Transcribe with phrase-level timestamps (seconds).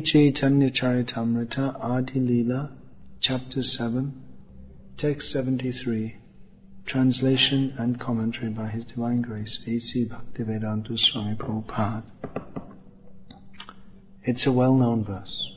[0.00, 2.68] Chaitanya Charitamrita Adi Leela,
[3.20, 4.12] Chapter 7,
[4.96, 6.14] Text 73,
[6.86, 10.06] Translation and Commentary by His Divine Grace A.C.
[10.06, 12.04] Bhaktivedanta Swami Prabhupada.
[14.22, 15.52] It's a well-known verse.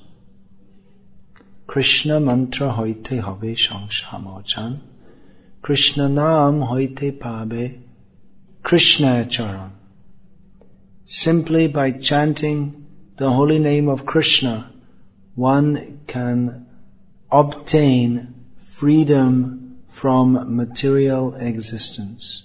[1.67, 4.79] Krishna mantra hoite hobe shangshamochan,
[5.61, 7.83] Krishna naam hoite pabe,
[8.63, 9.71] Krishna charan.
[11.05, 14.71] Simply by chanting the holy name of Krishna,
[15.35, 16.65] one can
[17.31, 18.33] obtain
[18.79, 22.43] freedom from material existence.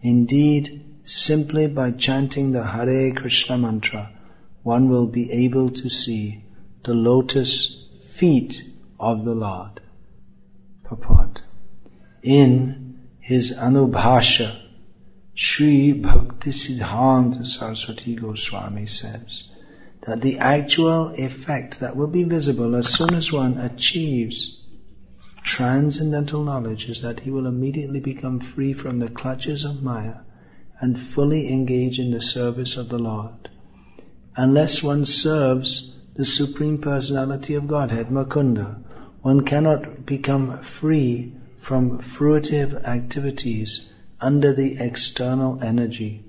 [0.00, 4.10] Indeed, simply by chanting the Hare Krishna mantra,
[4.62, 6.42] one will be able to see
[6.84, 8.62] the lotus feet
[8.98, 9.82] of the Lord.
[10.84, 11.42] Purport.
[12.22, 14.56] In his Anubhashya,
[15.34, 19.44] Sri Bhakti Siddhanta Saraswati Goswami says,
[20.06, 24.63] that the actual effect that will be visible as soon as one achieves
[25.44, 30.16] transcendental knowledge is that he will immediately become free from the clutches of Maya
[30.80, 33.48] and fully engage in the service of the Lord.
[34.34, 38.78] Unless one serves the Supreme Personality of Godhead, Mukunda,
[39.22, 46.24] one cannot become free from fruitive activities under the external energy.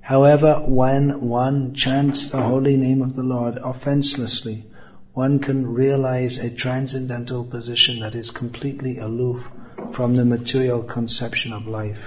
[0.00, 4.64] However, when one chants the holy name of the Lord offenselessly,
[5.12, 9.50] one can realize a transcendental position that is completely aloof
[9.92, 11.98] from the material conception of life.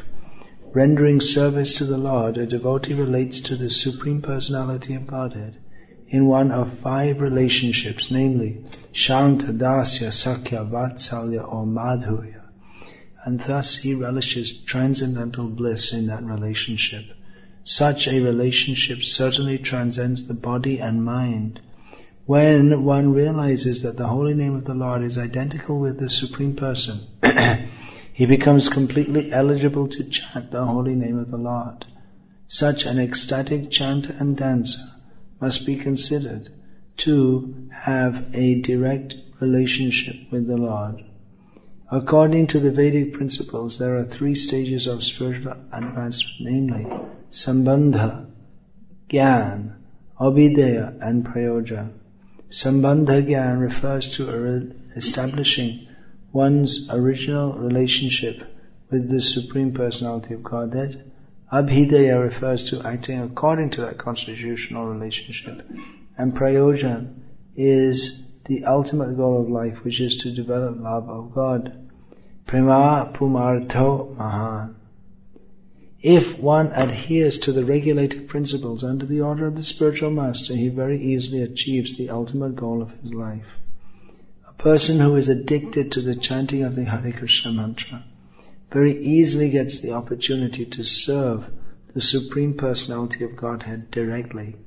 [0.74, 5.58] Rendering service to the Lord, a devotee relates to the Supreme Personality of Godhead
[6.08, 12.42] in one of five relationships, namely Shanta, Dasya, Sakhya, Vatsalya, or Madhurya.
[13.26, 17.06] And thus he relishes transcendental bliss in that relationship.
[17.64, 21.60] Such a relationship certainly transcends the body and mind.
[22.26, 26.56] When one realizes that the holy name of the Lord is identical with the Supreme
[26.56, 27.02] Person,
[28.14, 31.84] he becomes completely eligible to chant the holy name of the Lord.
[32.48, 34.80] Such an ecstatic chanter and dancer
[35.42, 36.50] must be considered
[37.00, 41.04] to have a direct relationship with the Lord.
[41.92, 46.88] According to the Vedic principles, there are three stages of spiritual advancement, namely
[47.32, 48.28] Sambandha,
[49.10, 49.74] Gyan,
[50.18, 51.92] Abhidheya, and Prayoja.
[52.54, 55.88] Sambandha Gyan refers to establishing
[56.32, 58.44] one's original relationship
[58.92, 61.12] with the Supreme Personality of Godhead.
[61.52, 65.68] Abhidheya refers to acting according to that constitutional relationship.
[66.16, 67.22] And Prayojan
[67.56, 71.90] is the ultimate goal of life, which is to develop love of God.
[72.46, 74.76] Prema Pumartho Mahan.
[76.04, 80.68] If one adheres to the regulated principles under the order of the spiritual master, he
[80.68, 83.48] very easily achieves the ultimate goal of his life.
[84.50, 88.04] A person who is addicted to the chanting of the Hare Krishna mantra
[88.70, 91.46] very easily gets the opportunity to serve
[91.94, 94.58] the Supreme Personality of Godhead directly.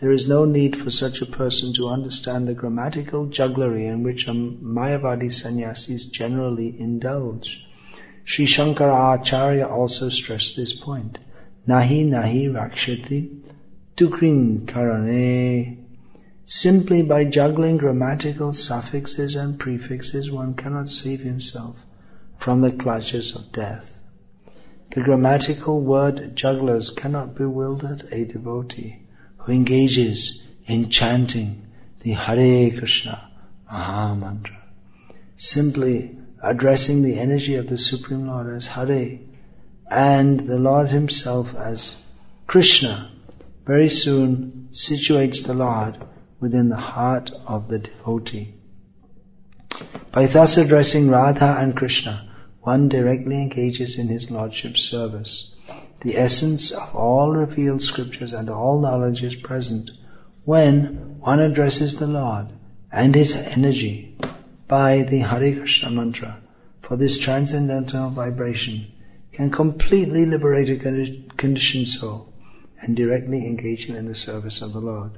[0.00, 4.28] There is no need for such a person to understand the grammatical jugglery in which
[4.28, 7.66] a Mayavadi sannyasis generally indulge.
[8.28, 11.16] Sri Shankara Acharya also stressed this point.
[11.68, 13.38] Nahi nahi rakshati
[13.96, 15.76] tukrin karane.
[16.44, 21.76] Simply by juggling grammatical suffixes and prefixes, one cannot save himself
[22.36, 24.00] from the clutches of death.
[24.90, 29.02] The grammatical word jugglers cannot bewilder a devotee
[29.36, 31.66] who engages in chanting
[32.00, 33.30] the Hare Krishna
[33.70, 34.62] Maha Mantra.
[35.36, 39.18] Simply addressing the energy of the Supreme Lord as Hare
[39.90, 41.96] and the Lord Himself as
[42.46, 43.10] Krishna
[43.64, 45.96] very soon situates the Lord
[46.40, 48.54] within the heart of the devotee.
[50.12, 52.28] By thus addressing Radha and Krishna,
[52.60, 55.54] one directly engages in his Lordship's service.
[56.02, 59.90] The essence of all revealed scriptures and all knowledge is present
[60.44, 62.48] when one addresses the Lord
[62.92, 64.16] and his energy
[64.68, 66.40] by the Hare Krishna mantra,
[66.82, 68.86] for this transcendental vibration
[69.32, 72.32] can completely liberate a conditioned soul
[72.80, 75.12] and directly engage him in the service of the Lord.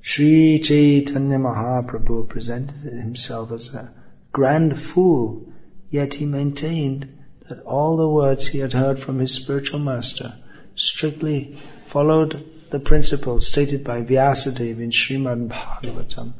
[0.00, 3.92] Sri Chaitanya Mahaprabhu presented himself as a
[4.32, 5.52] grand fool
[5.92, 7.06] Yet he maintained
[7.46, 10.32] that all the words he had heard from his spiritual master
[10.74, 16.32] strictly followed the principles stated by Vyasadeva in Srimad Bhagavatam.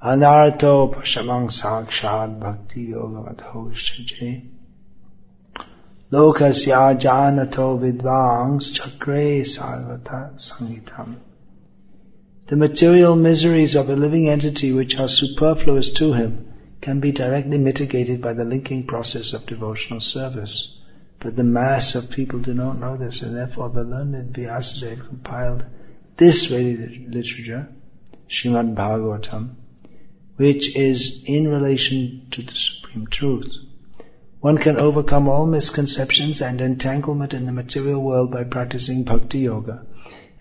[0.00, 2.92] Anarto pashamang sakshad bhakti
[6.94, 11.16] janato vidvangs chakre sarvata sangitam.
[12.46, 16.46] The material miseries of a living entity which are superfluous to him
[16.80, 20.78] can be directly mitigated by the linking process of devotional service.
[21.18, 25.64] But the mass of people do not know this, and therefore the learned Vyasadeva compiled
[26.16, 27.68] this Vedic literature,
[28.28, 29.56] Srimad Bhagavatam,
[30.38, 33.52] which is in relation to the Supreme Truth.
[34.40, 39.84] One can overcome all misconceptions and entanglement in the material world by practicing Bhakti Yoga.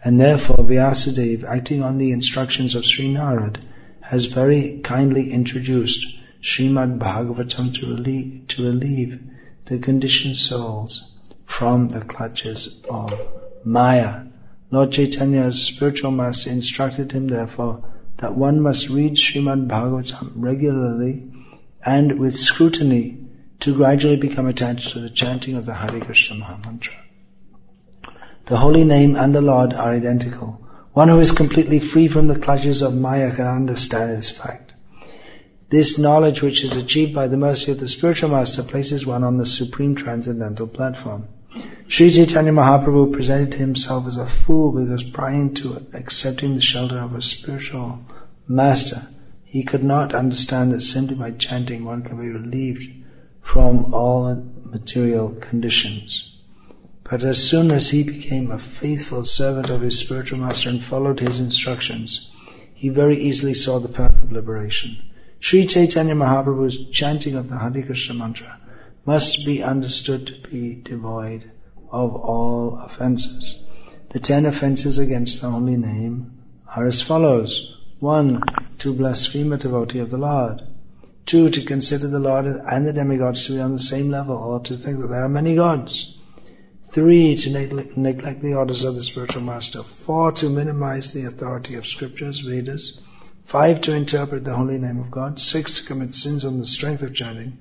[0.04, 3.58] And therefore Vyasadeva, acting on the instructions of Sri Narad,
[4.02, 6.06] has very kindly introduced
[6.44, 9.20] Srimad Bhagavatam to relieve, to relieve
[9.66, 11.12] the conditioned souls
[11.48, 13.14] from the clutches of
[13.64, 14.26] Maya.
[14.70, 17.84] Lord Chaitanya's spiritual master instructed him therefore
[18.18, 21.32] that one must read Srimad Bhagavatam regularly
[21.86, 23.18] and with scrutiny
[23.60, 26.96] to gradually become attached to the chanting of the Hare Krishna Maha Mantra.
[28.46, 30.68] The holy name and the Lord are identical.
[30.94, 34.74] One who is completely free from the clutches of Maya can understand this fact.
[35.70, 39.38] This knowledge which is achieved by the mercy of the spiritual master places one on
[39.38, 41.28] the supreme transcendental platform.
[41.88, 47.16] Sri Chaitanya Mahaprabhu presented himself as a fool because prior to accepting the shelter of
[47.16, 48.00] a spiritual
[48.46, 49.08] master,
[49.46, 52.92] he could not understand that simply by chanting one can be relieved
[53.42, 54.36] from all
[54.66, 56.30] material conditions.
[57.10, 61.22] But as soon as he became a faithful servant of his spiritual master and followed
[61.22, 62.30] his instructions,
[62.76, 64.98] he very easily saw the path of liberation.
[65.40, 68.60] Sri Chaitanya Mahaprabhu's chanting of the Hare Krishna mantra
[69.08, 71.50] must be understood to be devoid
[71.90, 73.56] of all offenses.
[74.12, 76.34] The ten offenses against the holy name
[76.76, 77.74] are as follows.
[78.02, 78.42] One,
[78.80, 80.62] to blaspheme a devotee of the Lord.
[81.26, 84.60] Two, to consider the Lord and the demigods to be on the same level or
[84.66, 86.14] to think that there are many gods.
[86.92, 89.84] Three, to neglect the orders of the spiritual master.
[89.84, 93.00] Four, to minimize the authority of scriptures, Vedas.
[93.46, 95.40] Five, to interpret the holy name of God.
[95.40, 97.58] Six, to commit sins on the strength of chanting.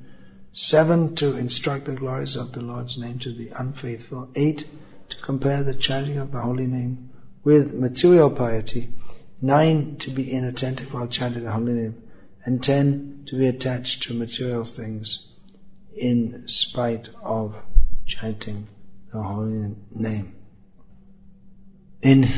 [0.59, 4.31] Seven, to instruct the glories of the Lord's name to the unfaithful.
[4.35, 4.65] Eight,
[5.11, 7.11] to compare the chanting of the holy name
[7.45, 8.89] with material piety.
[9.43, 12.03] Nine, to be inattentive while chanting the holy name.
[12.43, 15.29] And ten, to be attached to material things
[15.95, 17.55] in spite of
[18.07, 18.67] chanting
[19.13, 20.37] the holy name.
[22.01, 22.31] In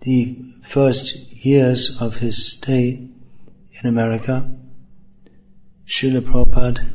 [0.00, 3.10] the first years of his stay
[3.72, 4.50] in America,
[5.86, 6.92] Srila Prabhupada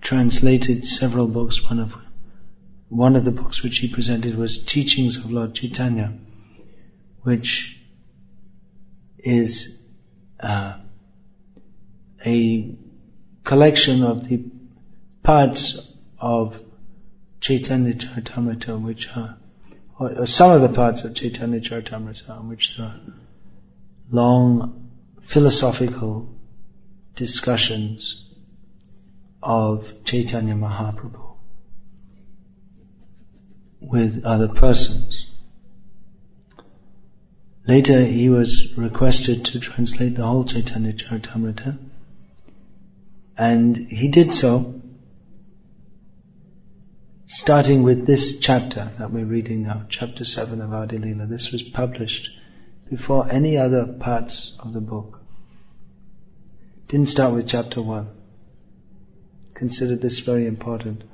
[0.00, 1.62] translated several books.
[1.62, 1.94] One of
[2.88, 6.18] one of the books which he presented was Teachings of Lord Chaitanya,
[7.22, 7.80] which
[9.18, 9.78] is
[10.40, 10.78] uh,
[12.26, 12.74] a
[13.44, 14.44] collection of the
[15.22, 15.78] parts
[16.18, 16.60] of
[17.40, 19.38] Chaitanya Charitamrita, which are
[19.98, 22.98] or, some of the parts of Chaitanya Charitamrita, which are
[24.10, 24.90] long
[25.22, 26.39] philosophical
[27.20, 28.24] discussions
[29.42, 31.34] of Chaitanya Mahaprabhu
[33.78, 35.26] with other persons.
[37.68, 41.76] Later he was requested to translate the whole Chaitanya Charitamrita
[43.36, 44.80] and he did so
[47.26, 51.28] starting with this chapter that we're reading now, chapter 7 of Adi Leela.
[51.28, 52.30] This was published
[52.88, 55.19] before any other parts of the book.
[56.90, 58.08] Didn't start with chapter 1.
[59.54, 61.04] Consider this very important.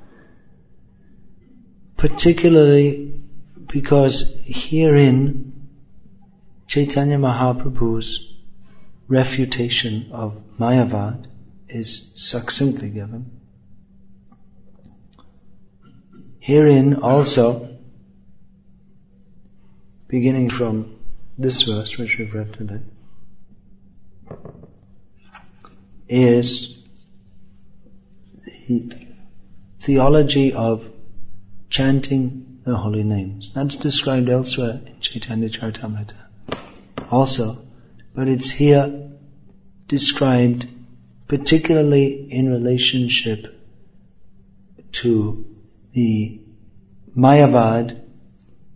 [1.99, 3.21] Particularly
[3.67, 5.69] because herein
[6.67, 8.27] Chaitanya Mahaprabhu's
[9.07, 11.27] refutation of Mayavad
[11.69, 13.39] is succinctly given.
[16.41, 17.77] Herein also,
[20.09, 20.97] beginning from
[21.37, 22.81] this verse which we've read today,
[26.09, 26.77] is
[28.69, 28.93] the
[29.81, 30.85] theology of
[31.71, 33.53] chanting the holy names.
[33.55, 36.15] That's described elsewhere in Chaitanya Charitamrita
[37.11, 37.59] also,
[38.15, 39.11] but it's here
[39.89, 40.67] described
[41.29, 43.53] particularly in relationship
[44.93, 45.45] to
[45.93, 46.41] the
[47.17, 48.01] Mayavad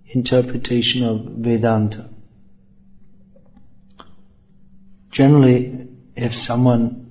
[0.08, 2.08] interpretation of Vedanta.
[5.10, 7.09] Generally, if someone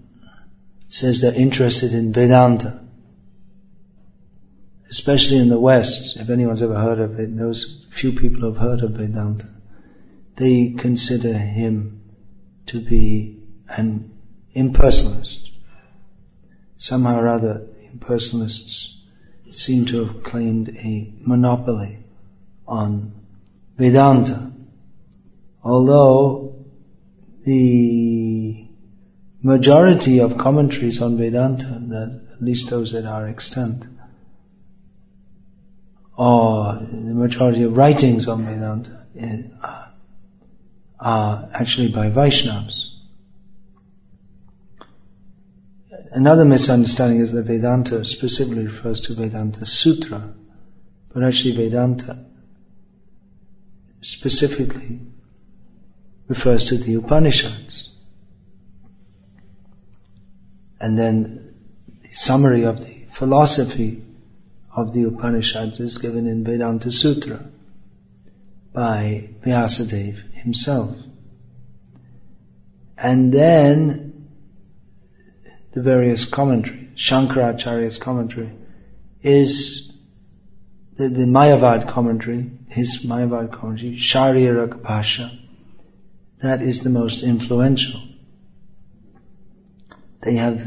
[0.90, 2.84] says they're interested in Vedanta.
[4.90, 8.82] Especially in the West, if anyone's ever heard of it, those few people have heard
[8.82, 9.48] of Vedanta,
[10.36, 12.02] they consider him
[12.66, 13.38] to be
[13.70, 14.12] an
[14.56, 15.50] impersonalist.
[16.78, 18.96] Somehow or other, impersonalists
[19.52, 22.00] seem to have claimed a monopoly
[22.68, 23.12] on
[23.78, 24.52] Vedanta.
[25.64, 26.56] Although
[27.44, 28.29] the
[29.42, 33.86] majority of commentaries on Vedanta, that at least those that are extant,
[36.18, 39.44] or the majority of writings on Vedanta eh,
[41.00, 42.88] are actually by Vaishnavas.
[46.12, 50.34] Another misunderstanding is that Vedanta specifically refers to Vedanta Sutra,
[51.14, 52.26] but actually Vedanta
[54.02, 55.00] specifically
[56.28, 57.69] refers to the Upanishads.
[60.80, 61.54] And then
[62.02, 64.04] the summary of the philosophy
[64.76, 67.44] of the Upanishads is given in Vedanta Sutra
[68.74, 70.96] by Vyasadeva himself.
[72.98, 74.28] And then
[75.74, 78.52] the various commentaries, Shankaracharya's commentary
[79.24, 79.90] is
[80.98, 85.32] the, the Mayavad commentary, his Mayavad commentary, Sharirak Bhashya.
[86.42, 88.02] That is the most influential.
[90.22, 90.62] They have,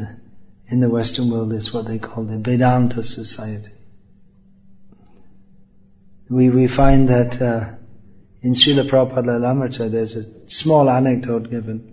[0.68, 3.72] in the Western world, is what they call the Vedanta Society.
[6.30, 7.74] We, we find that uh,
[8.40, 11.92] in Srila Prabhupada there's a small anecdote given.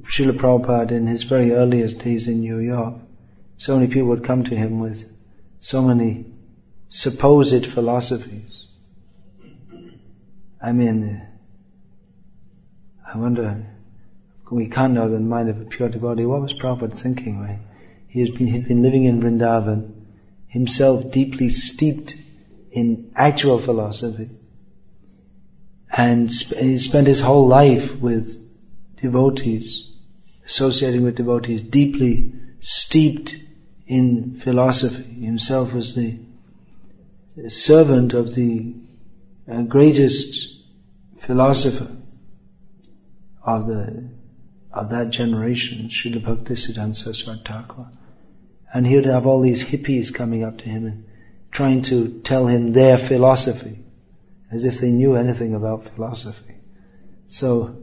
[0.00, 2.94] Srila Prabhupada in his very earliest days in New York,
[3.56, 5.04] so many people would come to him with
[5.60, 6.26] so many
[6.88, 8.66] supposed philosophies.
[10.60, 11.22] I mean,
[13.06, 13.64] I wonder,
[14.52, 16.26] we can't know the mind of a pure devotee.
[16.26, 17.58] What was Prabhupada thinking, right?
[18.08, 19.94] He has been, he's been living in Vrindavan,
[20.48, 22.14] himself deeply steeped
[22.70, 24.28] in actual philosophy.
[25.90, 28.38] And he spent his whole life with
[29.00, 29.90] devotees,
[30.44, 33.34] associating with devotees, deeply steeped
[33.86, 35.24] in philosophy.
[35.24, 36.18] Himself was the
[37.48, 38.74] servant of the
[39.50, 40.62] uh, greatest
[41.20, 41.90] philosopher
[43.44, 44.21] of the
[44.72, 47.90] of that generation, Srila Bhaktisiddhanta Saraswati Thakur.
[48.72, 51.04] And he would have all these hippies coming up to him and
[51.50, 53.78] trying to tell him their philosophy,
[54.50, 56.54] as if they knew anything about philosophy.
[57.26, 57.76] So,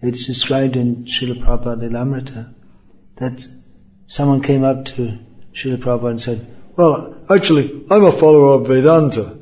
[0.00, 2.54] it's described in Srila Prabhupada Lilamrita
[3.16, 3.46] that
[4.06, 5.18] someone came up to
[5.54, 6.46] Srila Prabhupada and said,
[6.76, 9.38] well, actually, I'm a follower of Vedanta.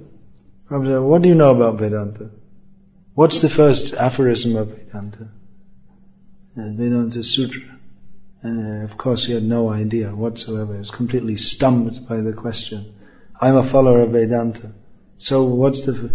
[0.69, 2.31] Prabhupada said, what do you know about Vedanta?
[3.15, 5.29] What's the first aphorism of Vedanta?
[6.57, 7.63] Uh, Vedanta Sutra.
[8.43, 10.73] And uh, of course he had no idea whatsoever.
[10.73, 12.93] He was completely stumped by the question.
[13.41, 14.73] I'm a follower of Vedanta.
[15.19, 16.11] So what's the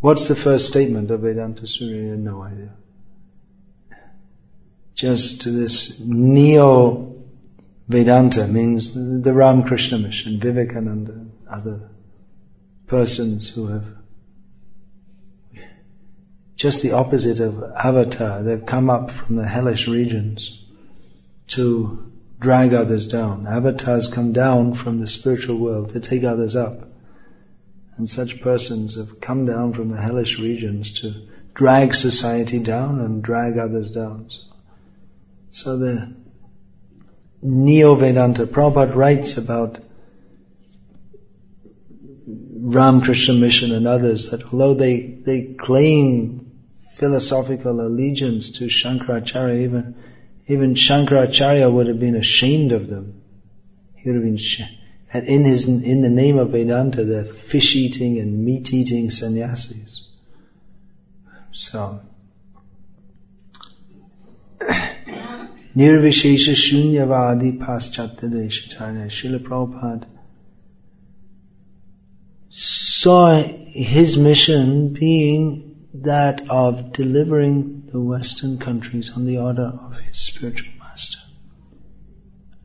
[0.00, 1.96] what's the first statement of Vedanta Sutra?
[1.96, 2.70] He had no idea.
[4.94, 7.14] Just to this neo
[7.88, 11.88] Vedanta means the Ramakrishna mission, Vivekananda, other
[12.86, 13.97] persons who have
[16.58, 18.42] just the opposite of avatar.
[18.42, 20.60] They've come up from the hellish regions
[21.48, 23.46] to drag others down.
[23.46, 26.82] Avatars come down from the spiritual world to take others up.
[27.96, 31.14] And such persons have come down from the hellish regions to
[31.54, 34.28] drag society down and drag others down.
[35.52, 36.12] So the
[37.40, 39.78] Neo-Vedanta, Prabhupada writes about
[42.26, 46.47] Ram Ramakrishna Mission and others that although they, they claim
[46.98, 49.94] philosophical allegiance to Shankaracharya, even
[50.48, 53.20] even Shankaracharya would have been ashamed of them.
[53.96, 54.38] He would have been,
[55.12, 60.10] and in his, in the name of Vedanta, they're fish-eating and meat-eating sannyasis.
[61.52, 62.00] So,
[65.76, 70.08] Nirvishesha Shunyavadi Paschatya Deshacharya, Srila Prabhupada
[72.50, 80.18] saw his mission being that of delivering the Western countries on the order of his
[80.18, 81.18] spiritual master.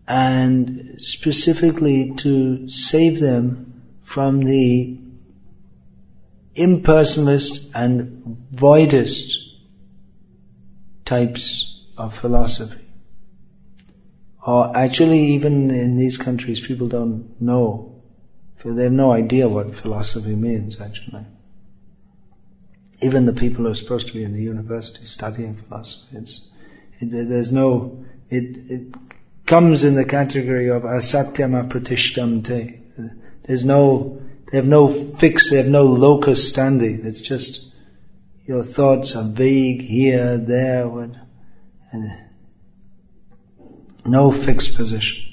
[0.07, 4.97] And specifically to save them from the
[6.55, 9.33] impersonalist and voidist
[11.05, 12.83] types of philosophy.
[14.45, 17.89] Or actually even in these countries people don't know,
[18.65, 21.25] they have no idea what philosophy means actually
[23.03, 26.17] even the people who are supposed to be in the university studying philosophy,
[26.99, 28.95] it, there's no, it, it,
[29.45, 32.79] comes in the category of asatyam apratishtam te.
[33.45, 37.03] There's no, they have no fix, they have no locus standi.
[37.03, 37.73] It's just
[38.45, 40.87] your thoughts are vague here, there,
[41.91, 42.13] and
[44.05, 45.32] no fixed position.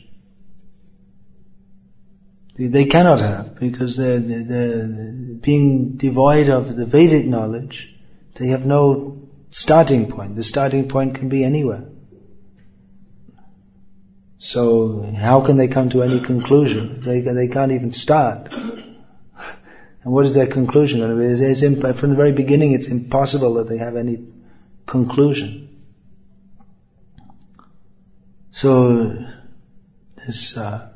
[2.69, 4.87] They cannot have because they're, they're
[5.41, 7.95] being devoid of the Vedic knowledge.
[8.35, 9.17] They have no
[9.51, 10.37] starting point.
[10.37, 11.89] The starting point can be anywhere.
[14.39, 17.01] So how can they come to any conclusion?
[17.01, 18.49] They, they can't even start.
[20.03, 21.21] And what is their conclusion?
[21.21, 24.27] It's, it's imp- from the very beginning, it's impossible that they have any
[24.87, 25.69] conclusion.
[28.53, 29.17] So
[30.27, 30.90] this uh,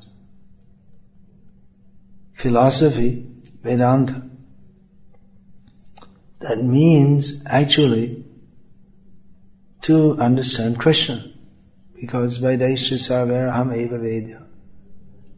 [2.44, 3.24] philosophy,
[3.62, 4.22] Vedanta,
[6.40, 8.22] that means actually
[9.80, 11.24] to understand Krishna.
[11.98, 14.42] Because Vedaisha Sarvaraham Eva Veda.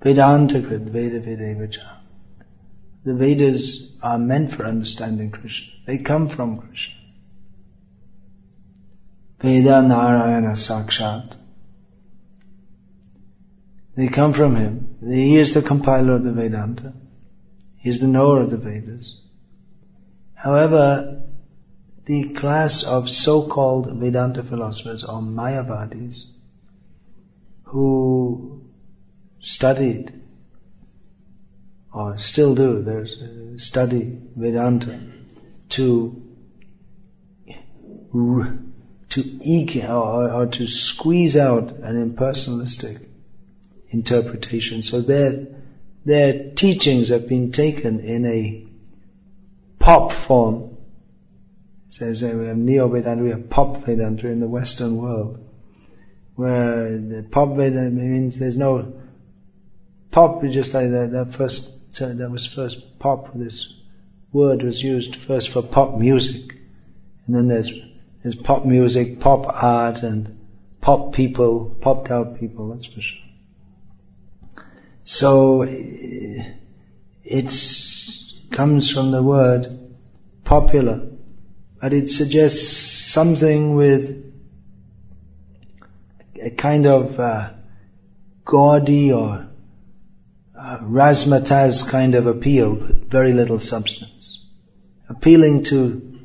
[0.03, 1.87] Vedanta Krit Veda Vedevacha.
[3.05, 5.75] The Vedas are meant for understanding Krishna.
[5.87, 6.97] They come from Krishna.
[9.39, 11.37] Veda Narayana Sakshat.
[13.97, 14.97] They come from him.
[15.01, 16.93] He is the compiler of the Vedanta.
[17.79, 19.17] He is the knower of the Vedas.
[20.35, 21.23] However,
[22.05, 26.25] the class of so-called Vedanta philosophers or Mayavadis
[27.65, 28.63] who
[29.41, 30.13] studied
[31.93, 35.01] or still do, there's uh, study Vedanta
[35.71, 36.23] to
[39.09, 43.07] to eke or, or to squeeze out an impersonalistic
[43.91, 44.83] interpretation.
[44.83, 45.47] So their
[46.05, 48.67] their teachings have been taken in a
[49.79, 50.77] pop form.
[51.91, 55.39] Says uh, so we have Neo Vedanta, we have pop Vedanta in the Western world,
[56.35, 59.01] where the pop Vedanta means there's no
[60.11, 61.11] pop just like that.
[61.13, 63.33] That first that was first pop.
[63.35, 63.73] This
[64.33, 66.55] word was used first for pop music,
[67.27, 67.71] and then there's
[68.23, 70.37] there's pop music, pop art, and
[70.81, 72.71] pop people, popped out people.
[72.71, 73.26] That's for sure.
[75.09, 75.63] So
[77.25, 77.53] it
[78.51, 79.69] comes from the word
[80.45, 81.01] popular,
[81.81, 84.25] but it suggests something with
[86.43, 87.51] a kind of uh,
[88.45, 89.47] gaudy or
[90.59, 94.45] uh, razzmatazz kind of appeal, but very little substance.
[95.09, 96.19] Appealing to,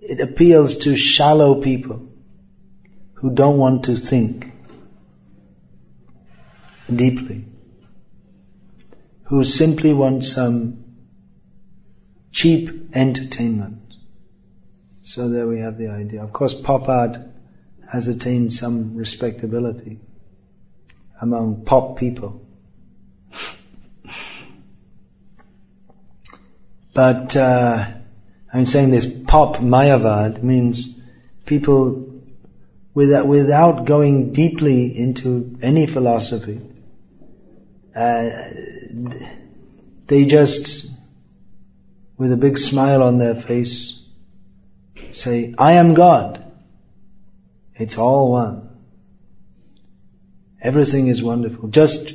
[0.00, 2.08] it appeals to shallow people
[3.14, 4.52] who don't want to think
[6.94, 7.47] deeply
[9.28, 10.82] who simply want some
[12.32, 13.82] cheap entertainment.
[15.04, 16.22] So there we have the idea.
[16.22, 17.18] Of course, pop art
[17.92, 19.98] has attained some respectability
[21.20, 22.40] among pop people.
[26.94, 27.86] But uh,
[28.52, 30.98] I'm saying this pop Mayavad means
[31.44, 32.22] people
[32.94, 36.60] without, without going deeply into any philosophy,
[37.94, 38.30] uh,
[40.06, 40.86] they just,
[42.16, 43.98] with a big smile on their face,
[45.12, 46.44] say, I am God.
[47.76, 48.68] It's all one.
[50.60, 51.68] Everything is wonderful.
[51.68, 52.14] Just,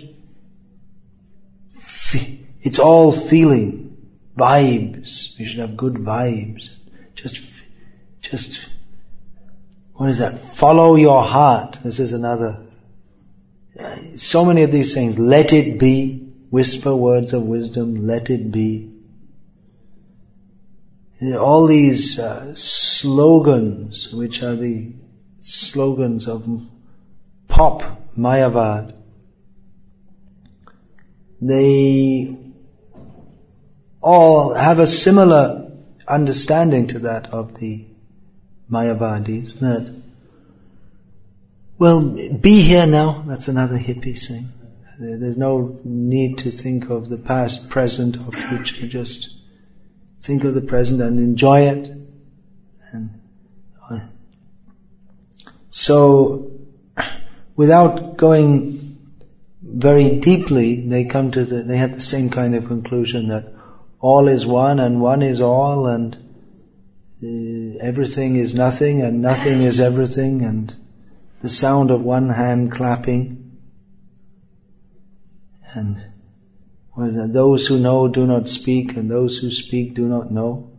[2.61, 3.97] it's all feeling,
[4.37, 5.37] vibes.
[5.39, 6.69] We should have good vibes.
[7.15, 7.43] Just,
[8.21, 8.65] just,
[9.93, 10.39] what is that?
[10.39, 11.79] Follow your heart.
[11.83, 12.65] This is another.
[13.79, 15.17] Uh, so many of these things.
[15.17, 16.22] Let it be
[16.53, 18.87] whisper words of wisdom, let it be.
[21.19, 24.93] All these uh, slogans, which are the
[25.41, 26.45] slogans of
[27.47, 27.81] pop
[28.15, 28.93] Mayavad,
[31.41, 32.37] they
[33.99, 35.71] all have a similar
[36.07, 37.83] understanding to that of the
[38.69, 39.91] Mayavadis, that,
[41.79, 44.49] well, be here now, that's another hippie thing.
[44.99, 48.86] There's no need to think of the past, present, or future.
[48.86, 49.29] Just
[50.19, 51.89] think of the present and enjoy it.
[52.91, 53.10] And
[53.89, 53.99] uh,
[55.71, 56.51] so,
[57.56, 58.99] without going
[59.63, 63.45] very deeply, they come to the, they have the same kind of conclusion that
[63.99, 66.15] all is one and one is all and
[67.23, 70.75] uh, everything is nothing and nothing is everything and
[71.41, 73.32] the sound of one hand clapping
[75.75, 75.97] and
[76.93, 77.33] what is that?
[77.33, 80.69] Those who know do not speak, and those who speak do not know.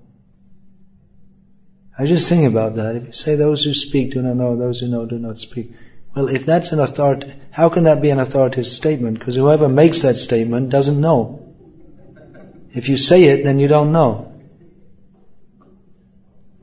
[1.98, 2.96] I just think about that.
[2.96, 5.70] If you say those who speak do not know, those who know do not speak,
[6.14, 9.18] Well, if that's an authority, how can that be an authoritative statement?
[9.18, 11.40] Because whoever makes that statement doesn't know.
[12.72, 14.33] If you say it, then you don't know.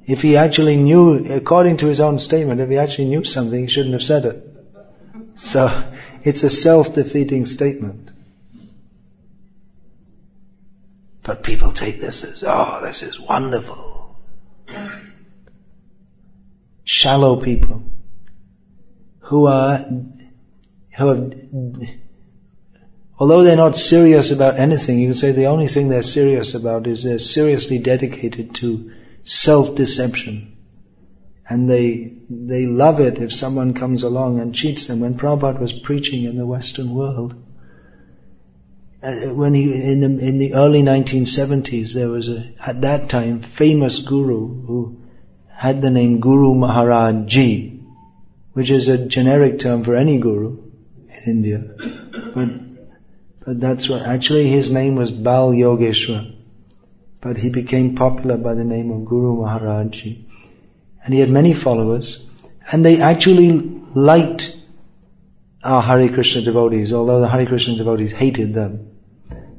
[0.06, 3.68] If he actually knew, according to his own statement, if he actually knew something, he
[3.68, 4.44] shouldn't have said it.
[5.38, 5.84] So,
[6.24, 8.11] it's a self-defeating statement.
[11.24, 14.16] But people take this as, oh, this is wonderful.
[16.84, 17.84] Shallow people
[19.22, 20.06] who are, who
[20.90, 21.34] have,
[23.20, 26.88] although they're not serious about anything, you can say the only thing they're serious about
[26.88, 28.92] is they're seriously dedicated to
[29.24, 30.52] self-deception.
[31.48, 35.02] And they, they love it if someone comes along and cheats them.
[35.02, 37.36] When Prabhupada was preaching in the Western world,
[39.04, 43.42] Uh, when he, in the, in the early 1970s, there was a, at that time,
[43.42, 44.98] famous guru who
[45.50, 47.80] had the name Guru Maharaj Ji,
[48.54, 50.58] which is a generic term for any guru
[51.10, 51.64] in India.
[52.36, 52.50] But,
[53.46, 56.36] but that's what, actually his name was Bal Yogeshwar
[57.22, 60.26] but he became popular by the name of Guru Maharaj Ji,
[61.04, 62.28] And he had many followers,
[62.72, 64.58] and they actually liked
[65.64, 68.88] our Hare Krishna devotees, although the Hare Krishna devotees hated them.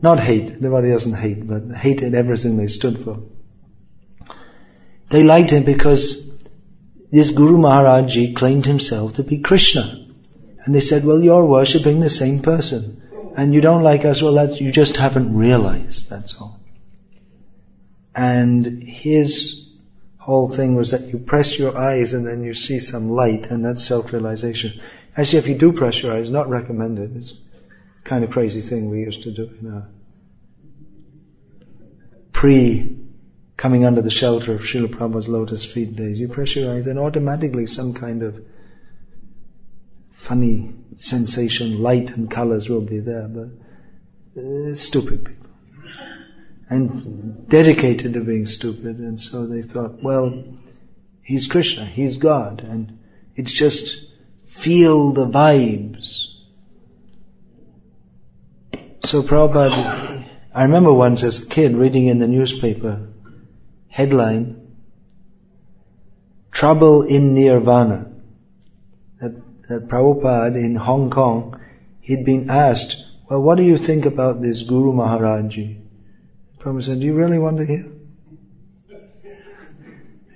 [0.02, 3.18] Not hate, devotee doesn't hate, but hated everything they stood for.
[5.10, 6.28] They liked him because
[7.12, 9.98] this Guru Maharaj claimed himself to be Krishna.
[10.64, 13.00] And they said, well, you're worshipping the same person.
[13.36, 16.58] And you don't like us, well, that's, you just haven't realized, that's all.
[18.14, 19.70] And his
[20.18, 23.64] whole thing was that you press your eyes and then you see some light and
[23.64, 24.80] that's self-realization.
[25.16, 27.16] Actually, if you do press your eyes, not recommended.
[27.16, 27.34] It's
[28.04, 29.88] kind of crazy thing we used to do in our
[32.32, 32.98] pre
[33.56, 36.18] coming under the shelter of Srila Prabhupada's lotus feet days.
[36.18, 38.44] You press your eyes and automatically some kind of
[40.12, 45.42] funny sensation, light and colors will be there, but uh, stupid people
[46.72, 48.98] and dedicated to being stupid.
[48.98, 50.42] And so they thought, well,
[51.22, 52.98] he's Krishna, he's God, and
[53.36, 54.00] it's just
[54.46, 56.21] feel the vibes.
[59.12, 63.11] So Prabhupada, I remember once as a kid reading in the newspaper,
[63.88, 64.75] headline,
[66.51, 68.11] Trouble in Nirvana.
[69.20, 69.35] That,
[69.68, 71.61] that Prabhupada in Hong Kong,
[72.01, 75.83] he'd been asked, well, what do you think about this Guru Maharaji?
[76.59, 77.92] Prabhupada said, do you really want to hear?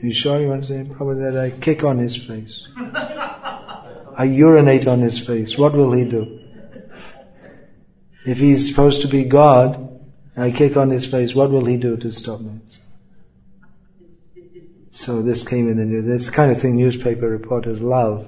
[0.02, 0.84] You sure you want to say?
[0.84, 2.68] Prabhupada said, I kick on his face.
[2.76, 5.56] I urinate on his face.
[5.56, 6.40] What will he do?
[8.26, 10.00] If he's supposed to be God,
[10.36, 12.58] I kick on his face, what will he do to stop me?
[14.90, 16.06] So this came in the news.
[16.06, 18.26] This kind of thing newspaper reporters love.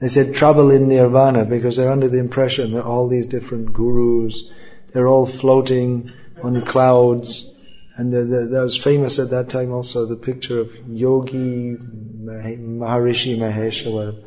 [0.00, 4.42] They said trouble in nirvana because they're under the impression that all these different gurus,
[4.92, 7.52] they're all floating on clouds.
[7.96, 13.36] And the, the, that was famous at that time also, the picture of Yogi Maharishi
[13.36, 14.24] Mahesh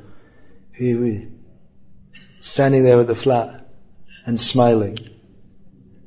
[0.74, 1.28] he
[2.42, 3.59] standing there with the flat
[4.26, 4.98] and smiling.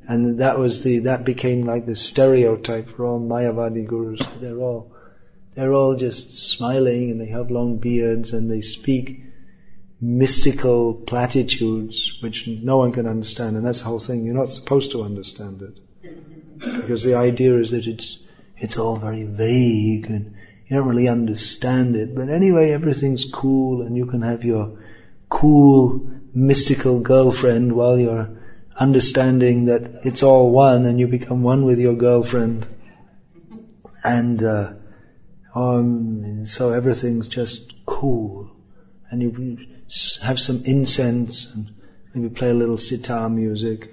[0.09, 4.20] And that was the, that became like the stereotype for all Mayavadi gurus.
[4.40, 4.94] They're all,
[5.55, 9.25] they're all just smiling and they have long beards and they speak
[10.01, 13.57] mystical platitudes which no one can understand.
[13.57, 14.25] And that's the whole thing.
[14.25, 15.79] You're not supposed to understand it.
[16.59, 18.18] Because the idea is that it's,
[18.57, 20.35] it's all very vague and
[20.66, 22.14] you don't really understand it.
[22.14, 24.79] But anyway, everything's cool and you can have your
[25.29, 28.29] cool, mystical girlfriend while you're
[28.77, 32.66] understanding that it's all one and you become one with your girlfriend.
[34.03, 34.73] And, uh,
[35.55, 38.51] um, so everything's just cool.
[39.11, 39.59] And you
[40.23, 41.71] have some incense and
[42.14, 43.92] maybe play a little sitar music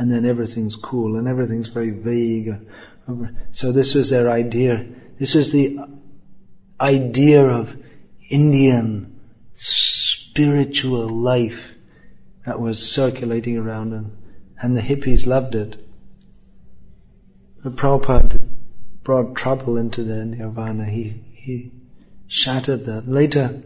[0.00, 2.56] and then everything's cool and everything's very vague.
[3.52, 4.86] So this was their idea.
[5.18, 5.78] This was the
[6.80, 7.76] idea of
[8.30, 9.20] Indian
[10.30, 11.68] spiritual life
[12.46, 14.16] that was circulating around them.
[14.60, 15.76] And the hippies loved it.
[17.62, 18.40] But Prabhupada
[19.02, 20.84] brought trouble into their nirvana.
[20.84, 21.72] He, he
[22.28, 23.08] shattered that.
[23.08, 23.62] Later,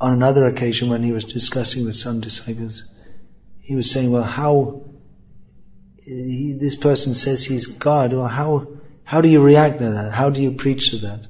[0.00, 2.84] on another occasion when he was discussing with some disciples,
[3.60, 4.82] he was saying, well, how
[6.02, 8.68] he, this person says he's God, well, how
[9.04, 10.12] how do you react to that?
[10.12, 11.26] How do you preach to that?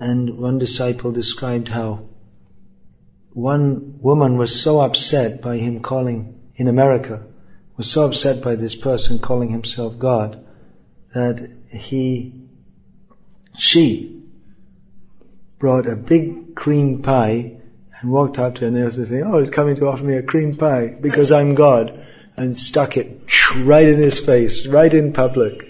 [0.00, 2.08] And one disciple described how
[3.32, 7.22] one woman was so upset by him calling in America,
[7.76, 10.44] was so upset by this person calling himself God,
[11.14, 12.32] that he,
[13.56, 14.22] she
[15.58, 17.60] brought a big cream pie
[18.00, 20.16] and walked up to her and they was saying, oh, he's coming to offer me
[20.16, 22.06] a cream pie because I'm God
[22.36, 23.22] and stuck it
[23.56, 25.67] right in his face, right in public.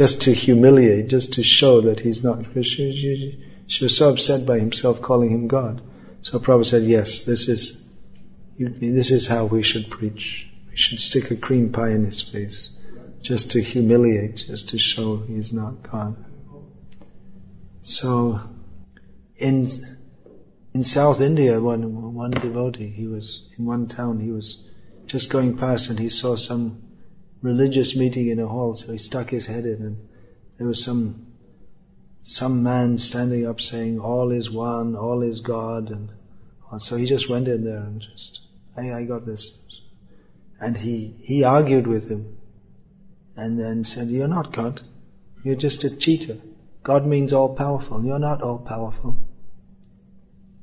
[0.00, 4.58] Just to humiliate, just to show that he's not, she, she was so upset by
[4.58, 5.82] himself calling him God.
[6.22, 7.82] So Prabhupada said, yes, this is,
[8.58, 10.48] this is how we should preach.
[10.70, 12.78] We should stick a cream pie in his face,
[13.20, 16.16] just to humiliate, just to show he's not God.
[17.82, 18.40] So,
[19.36, 19.68] in
[20.72, 24.18] in South India, one one devotee, he was in one town.
[24.20, 24.64] He was
[25.06, 26.89] just going past, and he saw some
[27.42, 28.74] religious meeting in a hall.
[28.76, 30.08] So he stuck his head in, and
[30.58, 31.26] there was some
[32.22, 36.10] some man standing up saying, "All is one, all is God," and
[36.80, 38.40] so he just went in there and just,
[38.76, 39.58] "Hey, I got this,"
[40.60, 42.36] and he he argued with him,
[43.36, 44.82] and then said, "You're not God.
[45.42, 46.38] You're just a cheater."
[46.82, 48.04] God means all powerful.
[48.04, 49.16] You're not all powerful.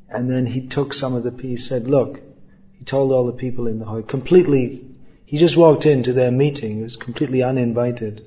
[0.09, 2.19] And then he took some of the piece, said, look,
[2.79, 4.83] he told all the people in the hall, completely,
[5.27, 8.25] he just walked into their meeting, he was completely uninvited,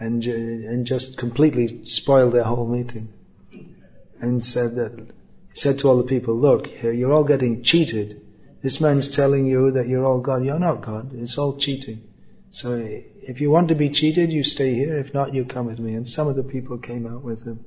[0.00, 3.12] and, uh, and just completely spoiled their whole meeting.
[4.18, 5.08] And said that,
[5.52, 8.22] said to all the people, look, you're all getting cheated.
[8.62, 10.42] This man's telling you that you're all God.
[10.42, 11.10] You're not God.
[11.12, 12.02] It's all cheating.
[12.50, 12.80] So
[13.22, 14.96] if you want to be cheated, you stay here.
[14.96, 15.92] If not, you come with me.
[15.92, 17.62] And some of the people came out with him.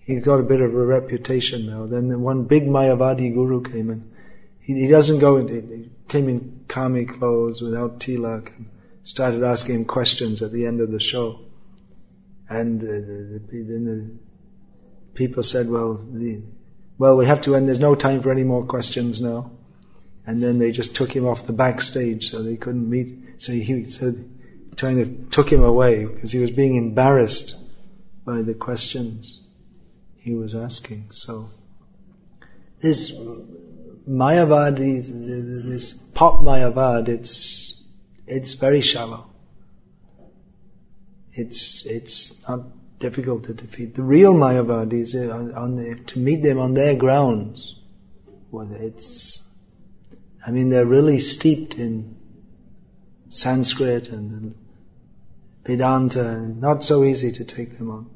[0.00, 1.84] He got a bit of a reputation now.
[1.84, 4.10] Then one big Mayavadi guru came in.
[4.60, 8.52] He, he doesn't go in, he came in karmi clothes without tilak
[9.02, 11.40] started asking him questions at the end of the show.
[12.48, 16.42] And uh, then the people said, well, the,
[16.98, 17.68] well, we have to end.
[17.68, 19.52] There's no time for any more questions now.
[20.26, 23.42] And then they just took him off the backstage so they couldn't meet.
[23.42, 24.28] So he said,
[24.76, 27.54] trying to took him away because he was being embarrassed
[28.24, 29.42] by the questions
[30.16, 31.10] he was asking.
[31.10, 31.50] So
[32.80, 33.12] this
[34.08, 37.74] Mayavad, this pop Mayavad, it's
[38.26, 39.30] it's very shallow.
[41.32, 42.60] It's it's not
[42.98, 43.94] difficult to defeat.
[43.94, 47.76] The real Mayavadis uh, on, on the, to meet them on their grounds.
[48.50, 49.42] Well, it's
[50.46, 52.16] I mean they're really steeped in
[53.30, 54.54] Sanskrit and
[55.66, 58.10] Vedanta, and not so easy to take them on.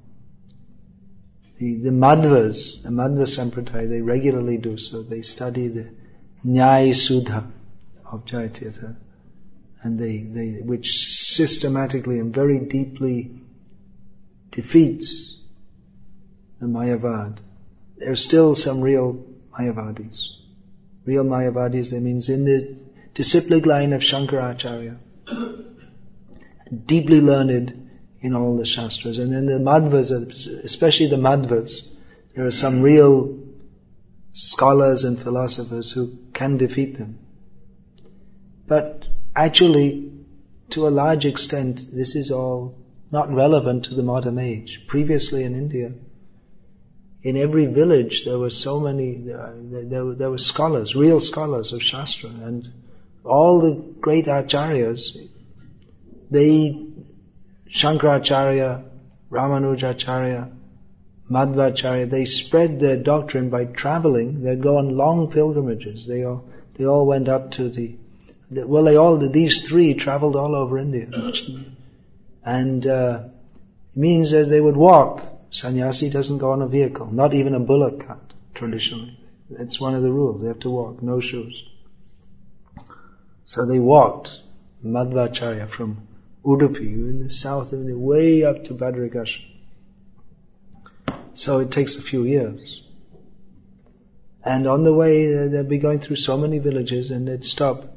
[1.58, 5.02] The, the Madhvas, the Madhva Sampradaya, they regularly do so.
[5.02, 5.90] They study the
[6.46, 7.50] Nyaya Sudha
[8.06, 8.94] of Jayatirtha,
[9.82, 13.40] and they, they, which systematically and very deeply
[14.52, 15.36] defeats
[16.60, 17.38] the Mayavad.
[17.96, 19.24] There are still some real
[19.58, 20.28] Mayavadis.
[21.04, 22.76] Real Mayavadis, that means in the
[23.14, 24.96] disciplic line of Shankaracharya
[26.86, 27.87] deeply learned
[28.20, 29.18] in all the Shastras.
[29.18, 30.10] And then the Madhvas,
[30.64, 31.88] especially the Madhvas,
[32.34, 33.38] there are some real
[34.30, 37.18] scholars and philosophers who can defeat them.
[38.66, 39.04] But
[39.34, 40.12] actually,
[40.70, 42.76] to a large extent, this is all
[43.10, 44.84] not relevant to the modern age.
[44.86, 45.92] Previously in India,
[47.22, 51.82] in every village there were so many, there, there, there were scholars, real scholars of
[51.82, 52.70] Shastra, and
[53.24, 55.16] all the great acharyas,
[56.30, 56.86] they,
[57.70, 58.84] Shankaracharya,
[59.30, 60.50] Ramanujacharya,
[61.30, 64.42] Madhvacharya, they spread their doctrine by traveling.
[64.42, 66.06] They'd go on long pilgrimages.
[66.06, 67.96] They all, they all went up to the,
[68.50, 71.08] well, they all, these three traveled all over India.
[72.44, 73.20] And, uh,
[73.94, 75.22] it means that they would walk.
[75.50, 79.18] Sannyasi doesn't go on a vehicle, not even a bullock cart, traditionally.
[79.50, 80.40] That's one of the rules.
[80.40, 81.68] They have to walk, no shoes.
[83.44, 84.30] So they walked,
[84.84, 86.07] Madhvacharya from
[86.48, 89.42] Udupi, in the south of India, way up to Bhadragasha.
[91.34, 92.82] So it takes a few years.
[94.42, 97.94] And on the way, they'd be going through so many villages and they'd stop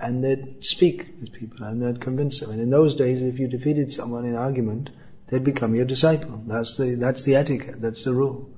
[0.00, 2.52] and they'd speak with people and they'd convince them.
[2.52, 4.88] And in those days, if you defeated someone in argument,
[5.26, 6.42] they'd become your disciple.
[6.46, 8.48] That's the, that's the etiquette, that's the rule.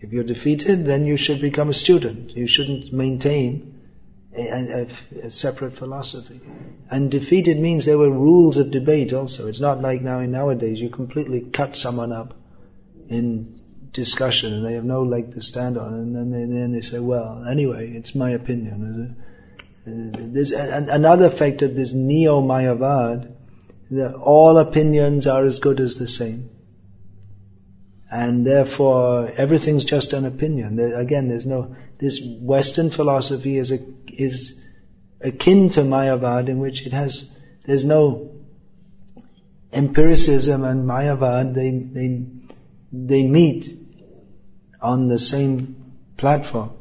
[0.00, 2.36] If you're defeated, then you should become a student.
[2.36, 3.69] You shouldn't maintain
[4.48, 4.86] a,
[5.22, 6.40] a, a, separate philosophy.
[6.90, 9.48] And defeated means there were rules of debate also.
[9.48, 12.34] It's not like now nowadays you completely cut someone up
[13.08, 13.60] in
[13.92, 16.98] discussion and they have no leg to stand on and then they, then they say,
[16.98, 19.16] well, anyway, it's my opinion.
[19.86, 19.90] Uh,
[20.32, 23.36] there's another effect of this neo-Mayavad,
[23.90, 26.50] that all opinions are as good as the same.
[28.10, 30.78] And therefore, everything's just an opinion.
[30.78, 34.58] Again, there's no, this Western philosophy is a, is
[35.20, 37.30] akin to Mayavad in which it has,
[37.66, 38.32] there's no
[39.72, 42.24] empiricism and Mayavad, they, they,
[42.90, 43.68] they meet
[44.80, 46.72] on the same platform,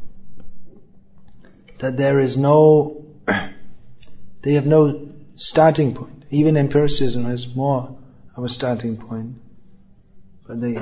[1.79, 3.05] that there is no,
[4.41, 6.23] they have no starting point.
[6.31, 7.97] Even empiricism has more
[8.37, 9.35] of a starting point.
[10.47, 10.77] But they,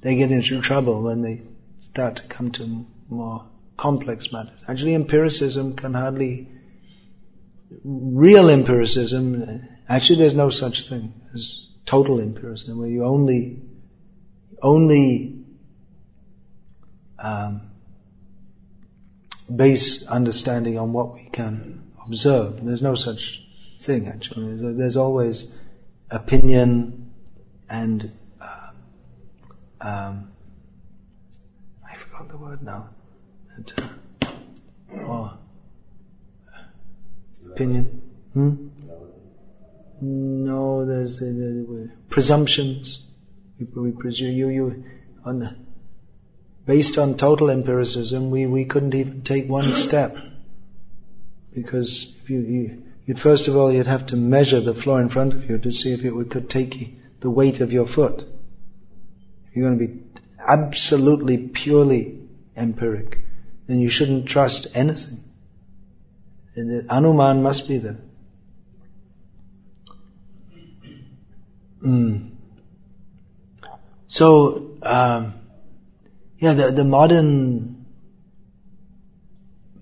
[0.00, 1.42] they get into trouble when they
[1.80, 4.64] start to come to more complex matters.
[4.68, 6.48] Actually, empiricism can hardly,
[7.84, 13.60] real empiricism, actually there's no such thing as total empiricism, where you only,
[14.62, 15.44] only
[17.18, 17.62] um,
[19.54, 22.64] base understanding on what we can observe.
[22.64, 23.42] There's no such
[23.78, 24.74] thing actually.
[24.74, 25.50] There's always
[26.10, 27.12] opinion
[27.68, 28.70] and uh,
[29.80, 30.30] um,
[31.88, 32.90] I forgot the word now.
[34.92, 35.38] Oh,
[37.50, 38.02] opinion.
[38.32, 38.68] Hmm?
[40.00, 43.02] No, there's uh, the, presumptions.
[43.58, 44.84] We, we presume you you
[45.24, 45.56] on the,
[46.66, 50.16] based on total empiricism, we, we couldn't even take one step
[51.54, 55.08] because if you, you you'd first of all you'd have to measure the floor in
[55.08, 58.24] front of you to see if it would, could take the weight of your foot.
[59.54, 60.02] You're going to be
[60.38, 62.20] absolutely purely
[62.56, 63.20] empiric,
[63.66, 65.22] then you shouldn't trust anything.
[66.54, 67.98] And Anuman must be there.
[71.84, 72.30] Mm.
[74.06, 75.34] So, um,
[76.38, 77.86] yeah, the, the modern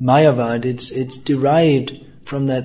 [0.00, 1.92] Mayavad, it's, it's derived
[2.24, 2.64] from that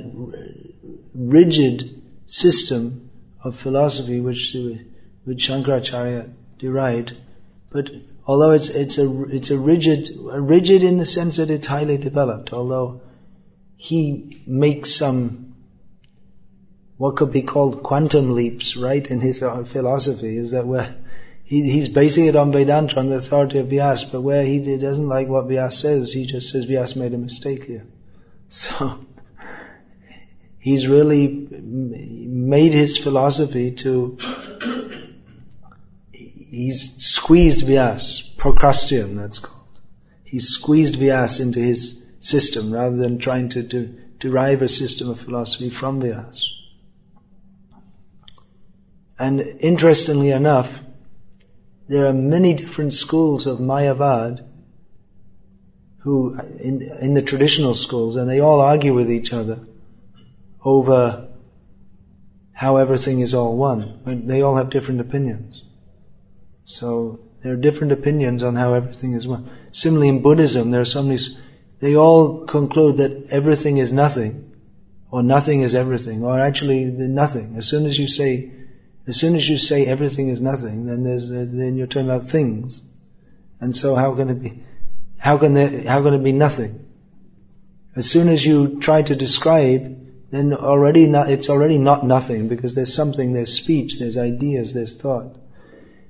[1.14, 3.10] rigid system
[3.44, 4.56] of philosophy which,
[5.26, 7.14] which Shankaracharya derived.
[7.72, 7.90] But
[8.30, 12.54] although it's, it's a, it's a rigid, rigid in the sense that it's highly developed,
[12.54, 13.02] although
[13.76, 15.56] he makes some,
[16.98, 20.96] what could be called quantum leaps, right, in his uh, philosophy, is that where
[21.44, 25.08] he, he's basing it on Vedanta, on the authority of Vyas, but where he doesn't
[25.08, 27.88] like what Vyas says, he just says Vyas made a mistake here.
[28.52, 29.06] So,
[30.60, 34.18] he's really made his philosophy to,
[36.60, 39.80] he's squeezed Vyas, Procrustean that's called.
[40.26, 45.22] He's squeezed Vyas into his system rather than trying to de- derive a system of
[45.22, 46.44] philosophy from Vyas.
[49.18, 50.70] And interestingly enough,
[51.88, 54.46] there are many different schools of Mayavad
[56.00, 59.60] who, in, in the traditional schools, and they all argue with each other
[60.64, 61.30] over
[62.52, 64.26] how everything is all one.
[64.28, 65.64] They all have different opinions.
[66.70, 69.50] So there are different opinions on how everything is one.
[69.72, 71.18] Similarly, in Buddhism, there are so many.
[71.80, 74.52] They all conclude that everything is nothing,
[75.10, 77.56] or nothing is everything, or actually nothing.
[77.58, 78.52] As soon as you say
[79.08, 82.82] as soon as you say everything is nothing, then there's then you're talking about things,
[83.60, 84.64] and so how can it be?
[85.18, 85.82] How can there?
[85.88, 86.86] How can it be nothing?
[87.96, 92.76] As soon as you try to describe, then already not, it's already not nothing because
[92.76, 95.36] there's something, there's speech, there's ideas, there's thought.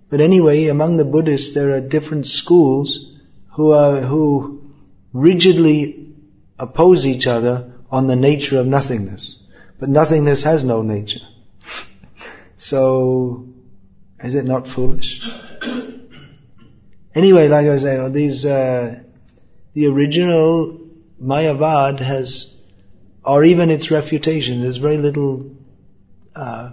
[0.10, 3.14] But anyway, among the Buddhists, there are different schools
[3.52, 4.72] who are who
[5.14, 6.14] rigidly
[6.58, 9.36] oppose each other on the nature of nothingness.
[9.80, 11.22] But nothingness has no nature.
[12.58, 13.48] So,
[14.24, 15.26] is it not foolish?
[17.16, 19.00] Anyway, like I was saying, these, uh,
[19.74, 20.80] the original
[21.22, 22.56] Mayavad has,
[23.24, 25.52] or even its refutation, there's very little
[26.36, 26.72] uh,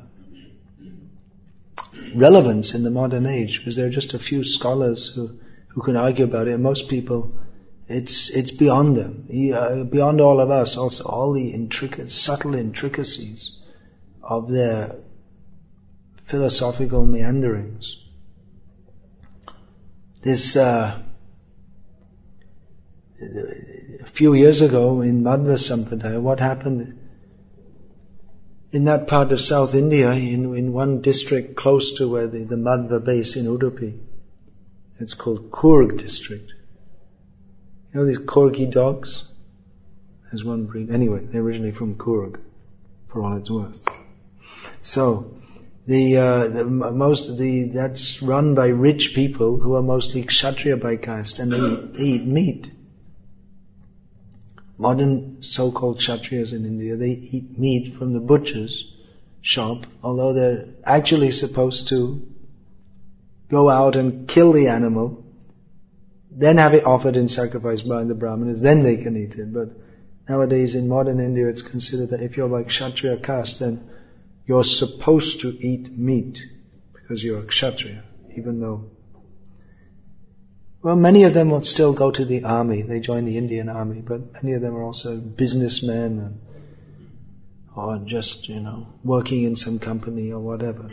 [2.14, 5.38] relevance in the modern age because there are just a few scholars who,
[5.68, 6.54] who can argue about it.
[6.54, 7.38] And most people,
[7.88, 10.76] it's it's beyond them, uh, beyond all of us.
[10.76, 13.58] Also, all the intricate, subtle intricacies
[14.22, 14.96] of their
[16.24, 17.96] philosophical meanderings.
[20.22, 21.00] This, uh,
[23.20, 26.98] a few years ago in Madhva Sampradaya, what happened
[28.72, 32.56] in that part of South India, in, in one district close to where the, the
[32.56, 33.98] Madhva base in Udupi,
[34.98, 36.52] it's called Coorg district.
[37.92, 39.24] You know these Corgi dogs?
[40.24, 40.90] There's one breed.
[40.90, 42.40] Anyway, they're originally from Coorg,
[43.08, 43.86] for all it's worth.
[44.82, 45.38] So,
[45.86, 50.96] the, uh, the most the that's run by rich people who are mostly kshatriya by
[50.96, 52.70] caste, and they eat meat.
[54.78, 58.92] Modern so-called kshatriyas in India, they eat meat from the butcher's
[59.40, 62.26] shop, although they're actually supposed to
[63.48, 65.24] go out and kill the animal,
[66.30, 69.52] then have it offered in sacrifice by the brahmanas, then they can eat it.
[69.52, 69.70] But
[70.28, 73.88] nowadays in modern India, it's considered that if you're like kshatriya caste, then
[74.46, 76.38] you're supposed to eat meat
[76.92, 78.02] because you're a kshatriya.
[78.36, 78.90] even though
[80.86, 82.82] well, many of them will still go to the army.
[82.82, 86.40] They join the Indian army, but many of them are also businessmen and,
[87.74, 90.88] or just, you know, working in some company or whatever.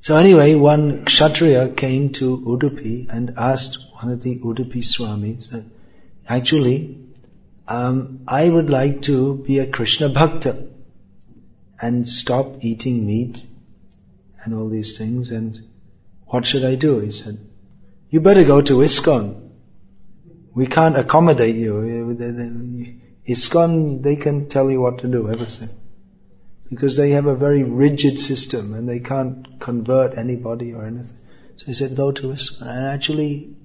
[0.00, 5.64] So anyway, one Kshatriya came to Udupi and asked one of the Udupi Swamis,
[6.28, 6.98] actually,
[7.68, 10.66] um, I would like to be a Krishna Bhakta
[11.80, 13.40] and stop eating meat
[14.42, 15.62] and all these things and
[16.26, 16.98] what should I do?
[16.98, 17.38] He said,
[18.14, 19.22] you better go to ISKCON.
[20.54, 21.72] We can't accommodate you.
[23.26, 25.70] ISKCON, they can tell you what to do, everything.
[26.70, 31.18] Because they have a very rigid system and they can't convert anybody or anything.
[31.56, 32.62] So he said, go to ISKCON.
[32.62, 33.56] And actually,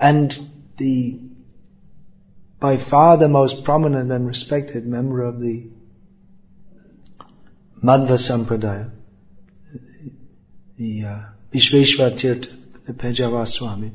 [0.00, 0.38] and
[0.78, 1.20] the,
[2.58, 5.68] by far the most prominent and respected member of the
[7.84, 8.90] Madhva Sampradaya,
[10.78, 11.20] the uh,
[12.88, 13.92] Tirtha, the Pejava Swami,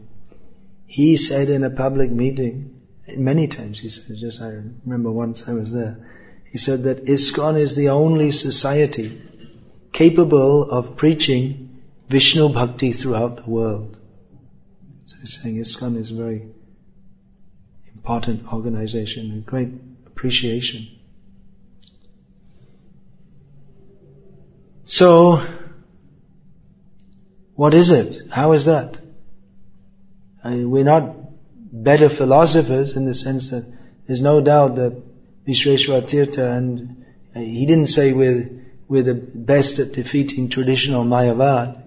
[0.86, 4.50] he said in a public meeting, many times he said, just I
[4.86, 6.10] remember once I was there,
[6.52, 9.22] he said that ISKCON is the only society
[9.92, 14.00] capable of preaching Vishnu Bhakti throughout the world.
[15.08, 16.48] So he's saying ISKCON is a very
[17.96, 19.70] important organization and great
[20.06, 20.88] appreciation.
[24.86, 25.42] So,
[27.56, 28.32] what is it?
[28.32, 29.00] How is that?
[30.44, 31.16] I mean, we're not
[31.72, 33.66] better philosophers in the sense that
[34.08, 35.02] there's no doubt that
[35.48, 38.50] Vishweshwar Tirtha and uh, he didn't say we're,
[38.88, 41.82] we're the best at defeating traditional Mayavad.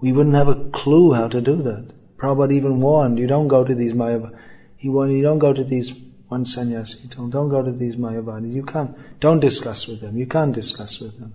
[0.00, 1.92] We wouldn't have a clue how to do that.
[2.18, 4.36] Prabhupada even warned, you don't go to these Mayavad.
[4.76, 5.92] He warned, you don't go to these,
[6.28, 8.52] one sannyasi told, don't go to these Mayavadis.
[8.52, 10.18] You can't, don't discuss with them.
[10.18, 11.34] You can't discuss with them.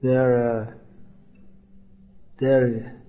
[0.00, 0.72] They're, uh,
[2.42, 3.00] they're,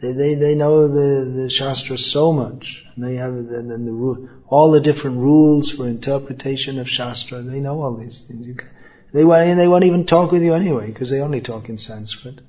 [0.00, 4.28] they, they, they know the, the Shastra so much, and they have the, the, the,
[4.48, 7.42] all the different rules for interpretation of Shastra.
[7.42, 8.46] They know all these things.
[8.46, 8.68] Can,
[9.12, 12.40] they won't, they won't even talk with you anyway, because they only talk in Sanskrit.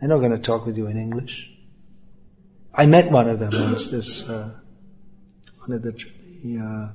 [0.00, 1.50] They're not going to talk with you in English.
[2.74, 3.90] I met one of them once.
[3.90, 4.50] This uh,
[5.58, 5.92] one of the,
[6.42, 6.88] the uh,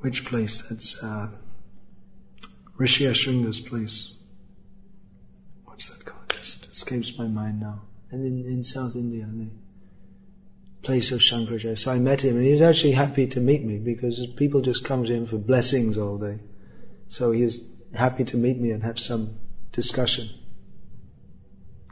[0.00, 0.62] which place?
[0.62, 1.28] That's uh,
[2.78, 4.12] Rishyashringa's place.
[5.64, 6.13] What's that called?
[6.44, 7.80] Just escapes my mind now.
[8.10, 9.48] And in, in South India, the
[10.82, 11.78] place of Shankaracharya.
[11.78, 14.84] So I met him, and he was actually happy to meet me because people just
[14.84, 16.40] come to him for blessings all day.
[17.06, 17.62] So he was
[17.94, 19.36] happy to meet me and have some
[19.72, 20.28] discussion.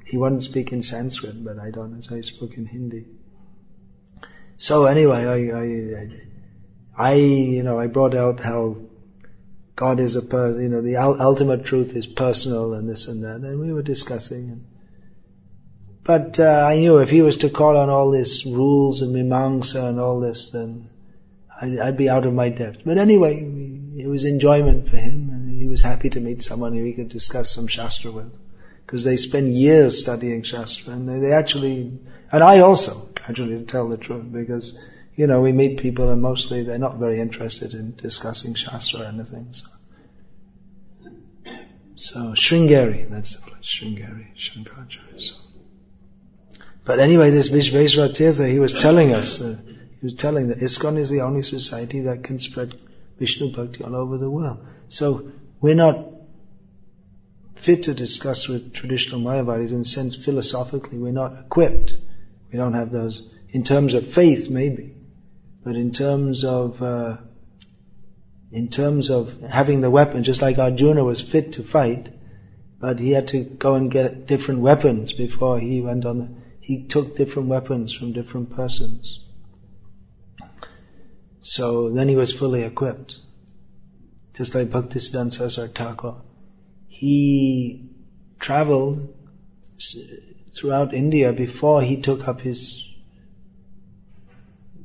[0.04, 3.06] He wouldn't speak in Sanskrit, but I don't know, so he spoke in Hindi.
[4.58, 8.76] So anyway, I, I, I, you know, I brought out how
[9.74, 13.40] God is a person, you know, the ultimate truth is personal and this and that,
[13.40, 14.64] and we were discussing.
[16.04, 19.88] But uh, I knew if he was to call on all these rules and mimamsa
[19.88, 20.90] and all this, then
[21.60, 22.80] I'd, I'd, be out of my depth.
[22.84, 23.40] But anyway,
[23.96, 27.08] it was enjoyment for him, and he was happy to meet someone who he could
[27.08, 28.32] discuss some shastra with,
[28.84, 31.98] because they spend years studying shastra, and they, they actually,
[32.32, 34.76] and I also, actually, to tell the truth, because
[35.14, 39.04] you know, we meet people and mostly they're not very interested in discussing Shastra or
[39.04, 39.52] anything.
[39.52, 39.68] So,
[41.96, 45.20] so that's the place, Sringeri, Shankaracharya.
[45.20, 45.34] So.
[46.84, 49.56] But anyway, this Vishveshwar Tirtha, he was telling us, uh,
[50.00, 52.74] he was telling that ISKCON is the only society that can spread
[53.18, 54.66] Vishnu Bhakti all over the world.
[54.88, 56.08] So we're not
[57.56, 61.92] fit to discuss with traditional Mayavadis in the sense philosophically we're not equipped.
[62.50, 64.96] We don't have those, in terms of faith maybe.
[65.64, 67.18] But in terms of uh,
[68.50, 72.08] in terms of having the weapon, just like Arjuna was fit to fight,
[72.80, 76.18] but he had to go and get different weapons before he went on.
[76.18, 76.28] The,
[76.60, 79.20] he took different weapons from different persons.
[81.40, 83.16] So then he was fully equipped.
[84.34, 86.14] Just like Bhaktisiddhanta Saraswati Thakur.
[86.88, 87.88] He
[88.38, 89.14] traveled
[90.54, 92.91] throughout India before he took up his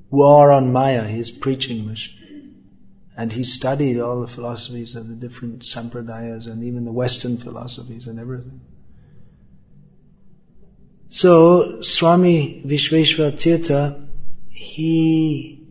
[0.09, 2.13] war on Maya, his preaching mission.
[3.15, 8.07] And he studied all the philosophies of the different sampradayas and even the Western philosophies
[8.07, 8.61] and everything.
[11.09, 14.07] So, Swami Vishveshwar Tirtha,
[14.49, 15.65] he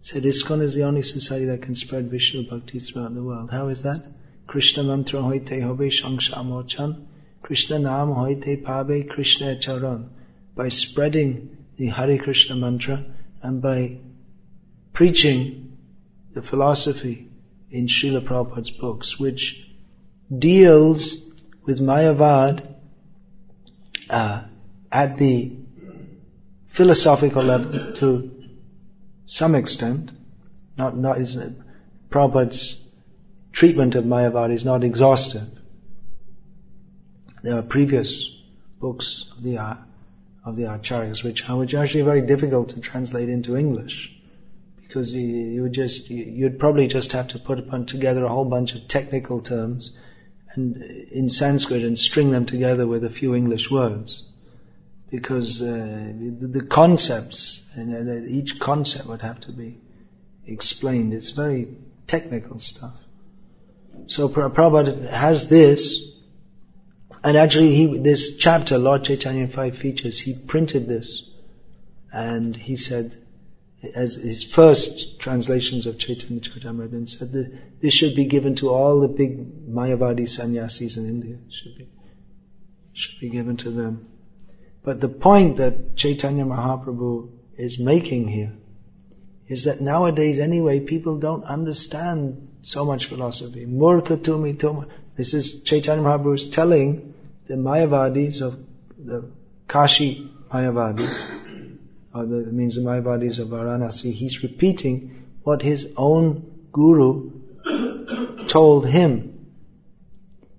[0.00, 3.50] said ISKCON is the only society that can spread Vishnu Bhakti throughout the world.
[3.50, 4.06] How is that?
[4.46, 7.04] Krishna mantra hoite hobe shangshamochan,
[7.42, 10.08] Krishna nam hoite pabe Krishna charan.
[10.56, 13.04] By spreading the Hare Krishna mantra,
[13.42, 13.98] and by
[14.92, 15.76] preaching
[16.34, 17.28] the philosophy
[17.70, 19.64] in Srila Prabhupada's books, which
[20.36, 21.22] deals
[21.64, 22.74] with Mayavad
[24.10, 24.42] uh,
[24.90, 25.56] at the
[26.68, 28.30] philosophical level to
[29.26, 30.10] some extent,
[30.76, 31.38] not, not is
[32.10, 32.80] Prabhupada's
[33.52, 35.48] treatment of Mayavad is not exhaustive.
[37.42, 38.30] There are previous
[38.80, 39.58] books of the,
[40.48, 44.12] of the Acharyas which are, which are actually very difficult to translate into English
[44.76, 48.74] because you, you would just you'd probably just have to put together a whole bunch
[48.74, 49.96] of technical terms
[50.54, 54.24] and in Sanskrit and string them together with a few English words
[55.10, 59.78] because uh, the, the, concepts and uh, each concept would have to be
[60.46, 61.14] explained.
[61.14, 61.68] It's very
[62.06, 62.94] technical stuff.
[64.06, 65.98] So Prabhupada has this,
[67.28, 71.28] and actually he, this chapter, Lord Chaitanya Five Features, he printed this,
[72.10, 73.22] and he said,
[73.94, 79.00] as his first translations of Chaitanya Charitamrita, said that this should be given to all
[79.00, 81.34] the big Mayavadi sannyasis in India.
[81.34, 81.88] It should be,
[82.94, 84.08] should be given to them.
[84.82, 88.54] But the point that Chaitanya Mahaprabhu is making here
[89.48, 93.66] is that nowadays anyway people don't understand so much philosophy.
[93.66, 94.88] Murka tumi tuma.
[95.14, 97.16] This is Chaitanya Mahaprabhu is telling
[97.48, 98.58] the Mayavadis of
[99.02, 99.24] the
[99.66, 101.18] Kashi Mayavadis,
[102.14, 107.30] or the, means the Mayavadis of Varanasi, he's repeating what his own guru
[108.46, 109.46] told him.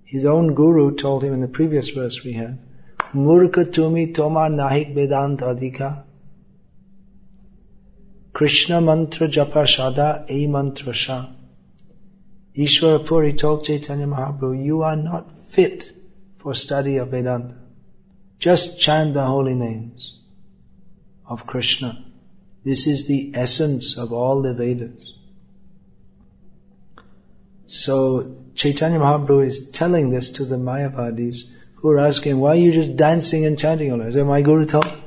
[0.04, 2.58] His own guru told him in the previous verse we had,
[3.14, 6.02] Murka tumi toma nahik vedant adhika.
[8.32, 11.26] Krishna mantra japa shada a mantra sha.
[12.56, 15.92] Ishwara Puri told Chaitanya Mahaprabhu, you are not fit
[16.42, 17.56] for study of Vedanta.
[18.38, 20.18] Just chant the holy names
[21.26, 22.04] of Krishna.
[22.64, 25.14] This is the essence of all the Vedas.
[27.66, 31.44] So Chaitanya Mahaprabhu is telling this to the Mayavadis
[31.76, 34.66] who are asking, why are you just dancing and chanting all I said, my Guru
[34.66, 35.04] told me.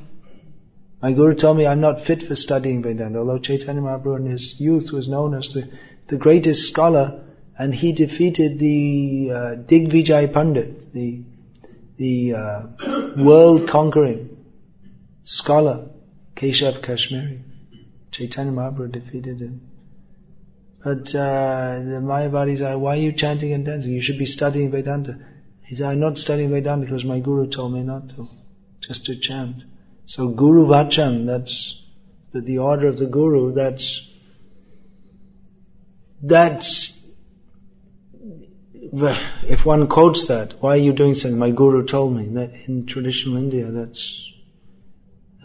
[1.02, 3.18] My Guru told me I'm not fit for studying Vedanta.
[3.18, 5.68] Although Chaitanya Mahaprabhu in his youth was known as the,
[6.06, 7.23] the greatest scholar,
[7.58, 11.22] and he defeated the uh, Digvijay Pandit, the,
[11.96, 12.62] the uh,
[13.16, 14.36] world conquering
[15.22, 15.88] scholar,
[16.36, 17.42] Keshav Kashmiri.
[18.10, 19.60] Chaitanya Mahaprabhu defeated him.
[20.84, 23.92] But uh, the Mayavadis are, why are you chanting and dancing?
[23.92, 25.18] You should be studying Vedanta.
[25.64, 28.28] He said, I'm not studying Vedanta because my guru told me not to,
[28.80, 29.64] just to chant.
[30.06, 31.82] So Guru Vachan, that's
[32.32, 34.06] the, the order of the Guru, that's,
[36.22, 37.00] that's,
[38.96, 41.38] if one quotes that, why are you doing something?
[41.38, 44.32] My Guru told me that in traditional India, that's,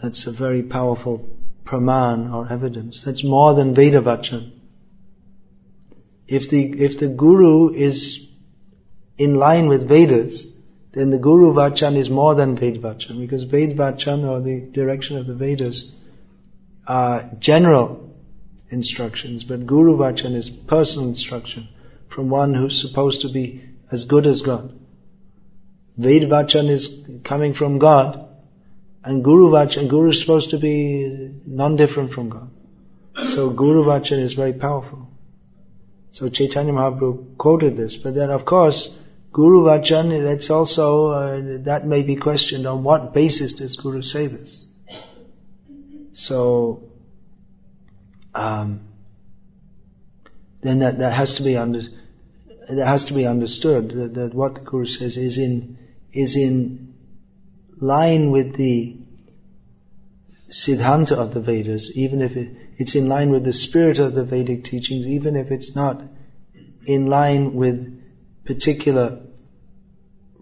[0.00, 1.28] that's a very powerful
[1.64, 3.02] praman or evidence.
[3.02, 4.52] That's more than Veda Vachan.
[6.28, 8.28] If the, if the Guru is
[9.18, 10.46] in line with Vedas,
[10.92, 15.16] then the Guru Vachan is more than Ved Vachan, because Ved Vachan or the direction
[15.16, 15.90] of the Vedas
[16.86, 18.14] are general
[18.70, 21.68] instructions, but Guru Vachan is personal instruction
[22.10, 24.78] from one who's supposed to be as good as God.
[25.96, 28.28] Ved Vachan is coming from God,
[29.02, 32.50] and Guru Vachan, Guru is supposed to be non-different from God.
[33.24, 35.08] So Guru Vachan is very powerful.
[36.10, 38.96] So Chaitanya Mahaprabhu quoted this, but then of course,
[39.32, 44.26] Guru Vachan, that's also, uh, that may be questioned on what basis does Guru say
[44.26, 44.66] this.
[46.12, 46.82] So,
[48.34, 48.80] um,
[50.62, 51.82] then that, that has to be under,
[52.76, 55.78] that has to be understood that, that what the Guru says is in,
[56.12, 56.94] is in
[57.78, 58.96] line with the
[60.50, 64.24] Siddhanta of the Vedas, even if it, it's in line with the spirit of the
[64.24, 66.02] Vedic teachings, even if it's not
[66.84, 68.02] in line with
[68.44, 69.20] particular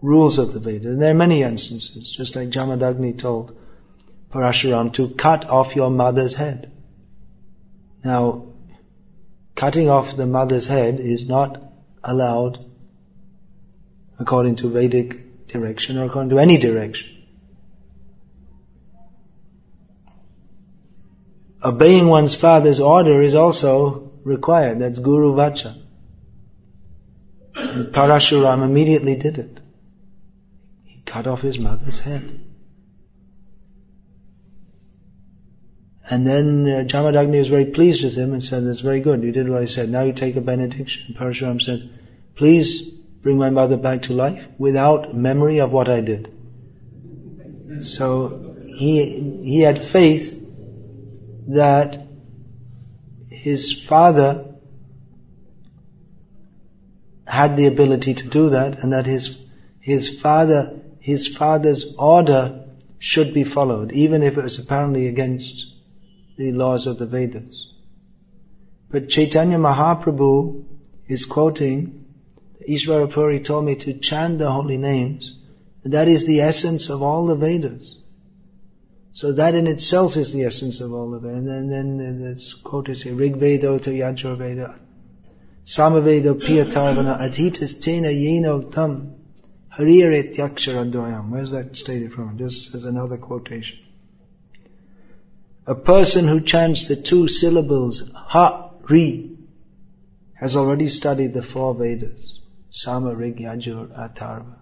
[0.01, 0.89] rules of the Veda.
[0.89, 3.59] And there are many instances, just like Jamadagni told
[4.31, 6.73] Parashuram to cut off your mother's head.
[8.05, 8.47] Now,
[9.55, 11.68] cutting off the mother's head is not
[12.09, 12.59] allowed
[14.19, 17.15] according to Vedic direction or according to any direction.
[21.63, 24.81] Obeying one's father's order is also required.
[24.81, 25.83] That's Guru Vacha.
[27.57, 29.59] And Parashuram immediately did it.
[30.85, 32.41] He cut off his mother's head.
[36.11, 39.33] And then uh, Jamadagni was very pleased with him and said, that's very good, you
[39.33, 41.15] did what I said, now you take a benediction.
[41.19, 41.91] Parashuram said,
[42.35, 42.89] please
[43.23, 46.33] bring my mother back to life without memory of what I did.
[47.81, 50.43] So he, he had faith
[51.49, 52.07] that
[53.31, 54.47] his father
[57.27, 59.37] had the ability to do that and that his,
[59.81, 62.67] his father his father's order
[62.99, 65.68] should be followed, even if it was apparently against
[66.39, 67.67] the laws of the Vedas.
[68.91, 70.65] But Chaitanya Mahaprabhu
[71.09, 72.05] is quoting,
[72.67, 75.37] Ishvara Puri told me to chant the holy names.
[75.83, 77.97] And That is the essence of all the Vedas.
[79.13, 81.33] So that in itself is the essence of all of it.
[81.33, 84.79] And then, then this quote is here, Rig Veda to Yajur Veda,
[85.65, 89.17] Samaveda Piyatarvana Adhitas Tena Yeno Tam
[89.77, 91.31] Hariret Yaksharadoyam.
[91.31, 92.39] Where's that stated from?
[92.39, 93.79] Just as another quotation.
[95.69, 99.37] A person who chants the two syllables Ha Ri
[100.37, 102.41] has already studied the four Vedas.
[102.71, 104.55] Sama, Rig, Yajur, Atharva.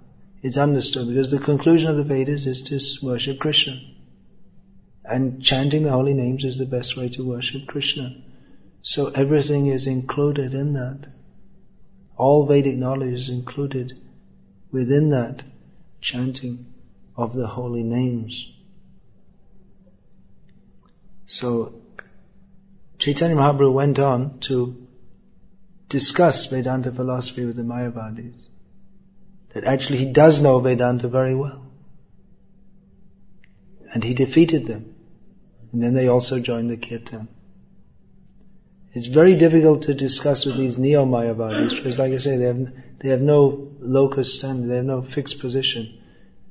[0.43, 3.81] It's understood because the conclusion of the Vedas is to worship Krishna.
[5.05, 8.25] And chanting the holy names is the best way to worship Krishna.
[8.83, 11.07] So everything is included in that.
[12.17, 13.97] All Vedic knowledge is included
[14.73, 15.45] within that
[16.01, 16.67] chanting
[17.15, 18.56] of the holy names.
[21.27, 21.75] So
[22.99, 24.87] Chaitanya Mahaprabhu went on to
[25.89, 28.47] discuss Vedanta philosophy with the Mayavadis.
[29.55, 31.67] That actually he does know Vedanta very well.
[33.93, 34.95] And he defeated them.
[35.73, 37.29] And then they also joined the kirtan.
[38.93, 43.09] It's very difficult to discuss with these neo-Mayavadis because like I say, they have, they
[43.11, 45.99] have no locus standi, they have no fixed position.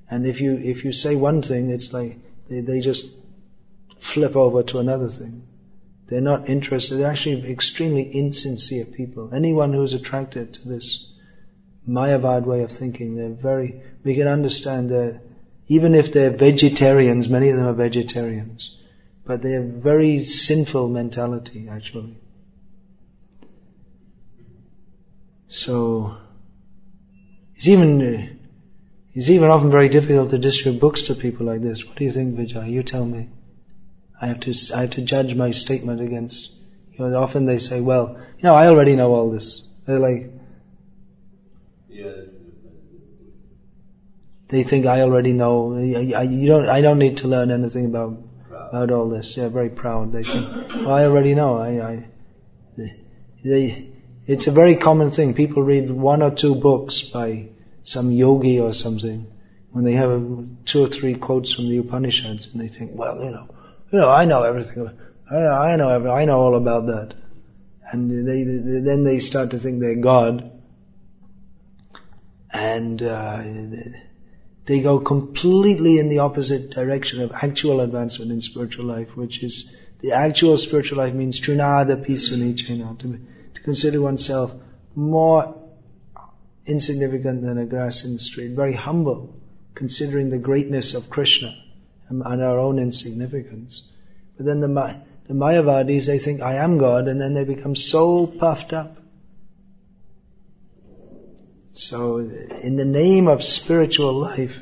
[0.10, 3.08] And if you, if you say one thing, it's like, they, they just
[4.06, 5.44] flip over to another thing.
[6.08, 9.32] They're not interested, they're actually extremely insincere people.
[9.34, 10.88] Anyone who's attracted to this
[11.88, 15.22] Mayavad way of thinking, they're very, we can understand that
[15.68, 18.72] even if they're vegetarians, many of them are vegetarians
[19.26, 22.16] but they have very sinful mentality actually.
[25.50, 26.16] So
[27.56, 28.40] it's even
[29.14, 31.86] it's even often very difficult to distribute books to people like this.
[31.86, 32.70] What do you think, Vijay?
[32.70, 33.30] You tell me.
[34.22, 36.52] I have to I have to judge my statement against.
[36.94, 40.32] You know, often they say, "Well, you know, I already know all this." They're like,
[41.90, 42.12] Yeah.
[44.48, 45.76] they think I already know.
[45.76, 46.68] I, I, you don't.
[46.70, 48.18] I don't need to learn anything about
[48.50, 49.36] about all this.
[49.38, 50.12] Yeah, very proud.
[50.12, 51.58] They think, well, I already know.
[51.58, 52.06] I, I,
[53.44, 53.92] they,
[54.26, 55.34] it's a very common thing.
[55.34, 57.50] People read one or two books by
[57.84, 59.28] some yogi or something
[59.72, 63.30] when they have two or three quotes from the Upanishads, and they think, well, you
[63.30, 63.48] know,
[63.92, 64.90] you know, I know everything.
[65.30, 67.14] I know, I know, every, I know all about that.
[67.92, 70.52] And they, they, then they start to think they're God,
[72.52, 73.44] and uh,
[74.66, 79.72] they go completely in the opposite direction of actual advancement in spiritual life, which is
[80.00, 83.20] the actual spiritual life means trinad api sunichena, to,
[83.54, 84.54] to consider oneself
[84.96, 85.62] more
[86.66, 89.36] insignificant than a grass in the street, very humble,
[89.76, 91.56] considering the greatness of Krishna
[92.10, 93.84] and, and our own insignificance.
[94.38, 98.28] But then the, the Mayavadis, they think, I am God, and then they become so
[98.28, 98.98] puffed up.
[101.72, 104.58] So, in the name of spiritual life,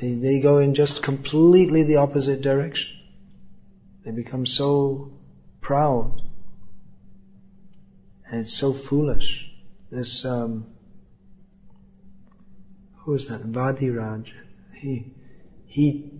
[0.00, 2.90] they, they go in just completely the opposite direction.
[4.04, 5.12] They become so
[5.60, 6.20] proud.
[8.28, 9.48] And it's so foolish.
[9.90, 10.66] This, um,
[13.04, 13.42] who is that?
[13.42, 14.32] Vadiraj.
[14.82, 15.06] He,
[15.66, 16.10] he,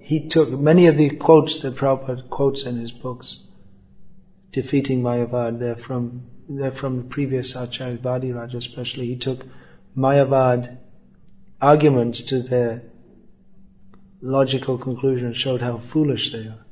[0.00, 3.40] he took many of the quotes that Prabhupada quotes in his books,
[4.52, 9.44] defeating Mayavad, they're from they're from the previous Acharya Vadiraj especially, he took
[9.96, 10.78] Mayavad
[11.60, 12.84] arguments to their
[14.22, 16.64] logical conclusion and showed how foolish they are.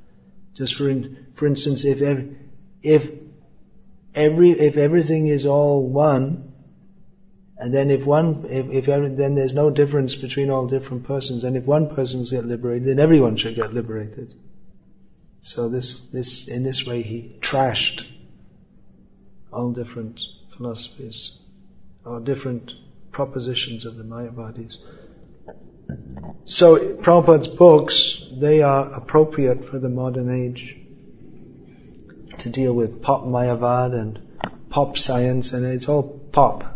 [0.55, 2.39] Just for in, for instance, if every,
[2.83, 3.11] if
[4.15, 6.46] every if everything is all one,
[7.59, 11.45] and then if one if, if every, then there's no difference between all different persons,
[11.45, 14.35] and if one person get liberated, then everyone should get liberated.
[15.41, 18.05] So this this in this way he trashed
[19.53, 20.21] all different
[20.57, 21.39] philosophies
[22.05, 22.73] or different
[23.11, 24.77] propositions of the Mayavadis.
[26.45, 30.77] So Prabhupada's books, they are appropriate for the modern age
[32.39, 34.21] to deal with pop Mayavad and
[34.69, 36.76] pop science and it's all pop.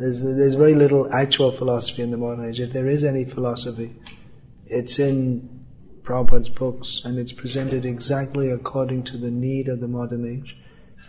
[0.00, 2.58] There's, there's very little actual philosophy in the modern age.
[2.58, 3.94] If there is any philosophy,
[4.66, 5.66] it's in
[6.02, 10.56] Prabhupada's books and it's presented exactly according to the need of the modern age.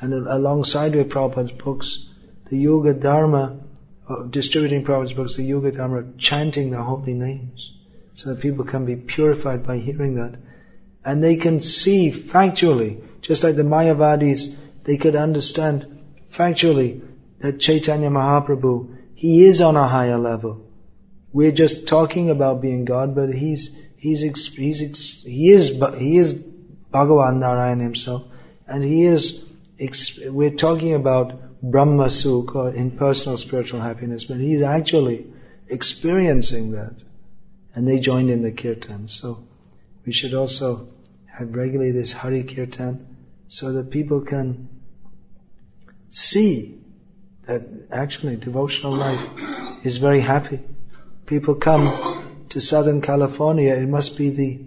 [0.02, 2.06] And alongside with Prabhupada's books,
[2.50, 3.62] the Yuga Dharma,
[4.10, 7.72] uh, distributing Prabhupada's books, the Yuga Dharma, chanting the holy names,
[8.14, 10.36] so that people can be purified by hearing that.
[11.06, 16.00] And they can see factually, just like the Mayavadis, they could understand
[16.34, 17.02] factually
[17.42, 20.66] that Chaitanya Mahaprabhu, he is on a higher level.
[21.34, 27.40] we're just talking about being God, but he's he's he's he is he is Bhagavan
[27.40, 28.24] Narayan himself,
[28.68, 29.44] and he is
[30.28, 35.28] we're talking about Brahma Sukha or impersonal spiritual happiness, but he's actually
[35.68, 36.96] experiencing that,
[37.74, 39.08] and they joined in the kirtan.
[39.08, 39.44] So
[40.06, 40.90] we should also
[41.28, 43.08] have regularly this Hari Kirtan,
[43.48, 44.68] so that people can
[46.10, 46.81] see
[47.52, 47.64] that
[48.04, 49.24] actually devotional life
[49.84, 50.60] is very happy
[51.32, 54.60] people come to Southern California, it must be the,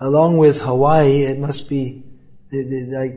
[0.00, 2.02] along with Hawaii, it must be
[2.50, 3.16] the, the, like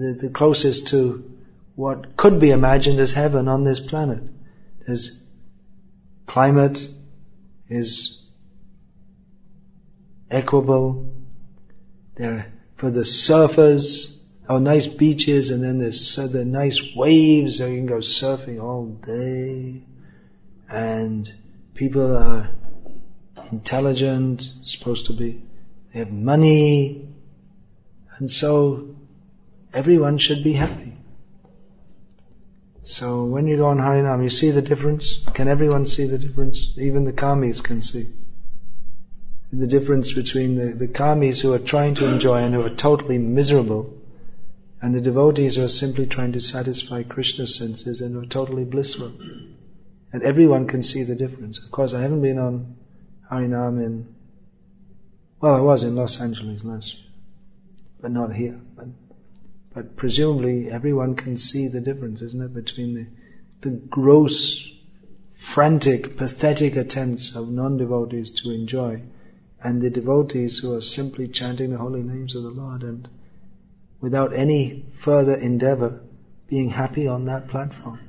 [0.00, 1.32] the, the closest to
[1.74, 4.22] what could be imagined as heaven on this planet.
[4.86, 5.18] There's
[6.26, 6.78] climate
[7.70, 8.20] is
[10.30, 11.14] equable.
[12.16, 14.17] There, for the surfers,
[14.48, 18.86] oh, nice beaches, and then there's the nice waves, so you can go surfing all
[18.86, 19.82] day.
[20.68, 21.32] And
[21.74, 22.50] people are
[23.50, 25.40] intelligent, supposed to be,
[25.92, 27.00] they have money,
[28.18, 28.86] and so
[29.72, 30.94] everyone should be happy.
[32.82, 35.18] So when you go on Harinam, you see the difference?
[35.34, 36.72] Can everyone see the difference?
[36.76, 38.08] Even the karmis can see.
[39.52, 43.18] The difference between the, the karmis who are trying to enjoy and who are totally
[43.18, 43.97] miserable,
[44.80, 49.12] and the devotees are simply trying to satisfy Krishna's senses and are totally blissful.
[50.12, 51.58] And everyone can see the difference.
[51.58, 52.76] Of course, I haven't been on
[53.30, 54.14] Harinam in,
[55.40, 57.06] well, I was in Los Angeles last year,
[58.00, 58.60] but not here.
[58.76, 58.86] But,
[59.74, 63.06] but presumably everyone can see the difference, isn't it, between the,
[63.68, 64.70] the gross,
[65.34, 69.02] frantic, pathetic attempts of non-devotees to enjoy
[69.62, 73.08] and the devotees who are simply chanting the holy names of the Lord and
[74.00, 76.00] without any further endeavor
[76.48, 78.00] being happy on that platform.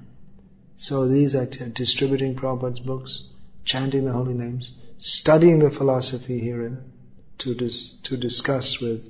[0.76, 3.24] So these are distributing Prabhupada's books,
[3.66, 6.92] chanting the holy names, studying the philosophy herein
[7.40, 9.08] to dis- to discuss with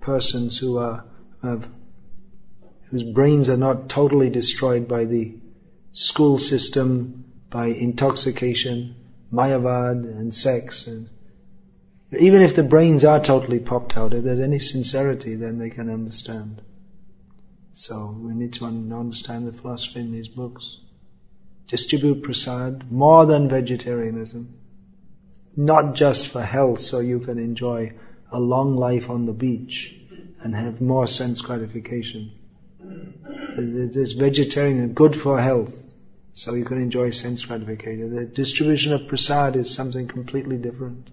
[0.00, 1.04] persons who are
[2.90, 5.34] whose brains are not totally destroyed by the
[5.92, 8.94] school system, by intoxication,
[9.32, 10.86] mayavad and sex.
[10.86, 11.08] And
[12.12, 15.90] even if the brains are totally popped out, if there's any sincerity, then they can
[15.90, 16.62] understand.
[17.72, 20.78] So we need to understand the philosophy in these books
[21.68, 24.54] distribute prasad more than vegetarianism.
[25.54, 27.92] Not just for health so you can enjoy
[28.32, 29.94] a long life on the beach
[30.40, 32.32] and have more sense gratification.
[33.56, 35.74] This vegetarian good for health
[36.32, 38.14] so you can enjoy sense gratification.
[38.14, 41.10] The distribution of prasad is something completely different.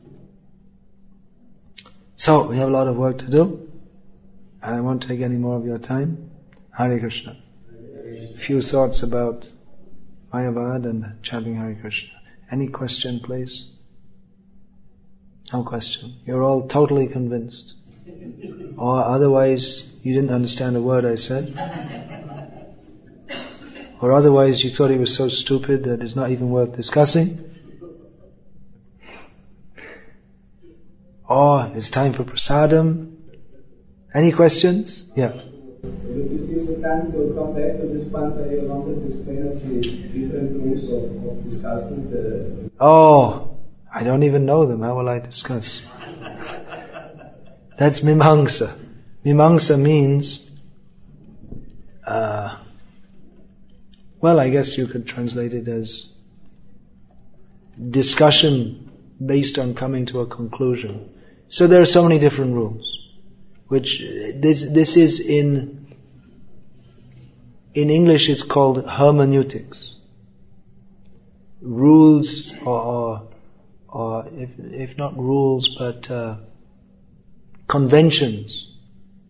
[2.18, 3.70] So, we have a lot of work to do.
[4.62, 6.32] and I won't take any more of your time.
[6.72, 7.38] Hare Krishna.
[8.36, 9.52] A few thoughts about
[10.34, 12.14] Mayavad and chanting Hare Krishna.
[12.50, 13.66] Any question, please?
[15.52, 16.16] No question.
[16.26, 17.74] You're all totally convinced.
[18.78, 21.54] Or otherwise, you didn't understand a word I said.
[24.02, 27.55] Or otherwise, you thought he was so stupid that it's not even worth discussing.
[31.28, 33.16] Or it's time for prasadam.
[34.14, 35.06] Any questions?
[35.16, 35.34] Yeah.
[42.80, 43.58] Oh,
[43.94, 44.82] I don't even know them.
[44.82, 45.82] How will I discuss?
[47.78, 48.78] That's mimamsa.
[49.26, 50.50] Mimamsa means,
[52.06, 52.58] uh,
[54.22, 56.08] well, I guess you could translate it as
[57.90, 58.92] discussion
[59.24, 61.10] based on coming to a conclusion.
[61.48, 62.98] So there are so many different rules,
[63.68, 65.86] which this this is in
[67.76, 69.96] in English it's called hermeneutics.
[71.62, 73.28] Rules or,
[73.90, 76.38] or if, if not rules, but uh,
[77.68, 78.68] conventions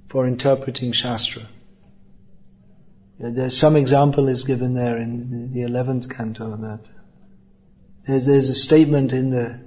[0.09, 1.41] for interpreting Shastra.
[3.17, 6.81] There's some example is given there in the 11th canto of that.
[8.05, 9.64] There's, there's a statement in the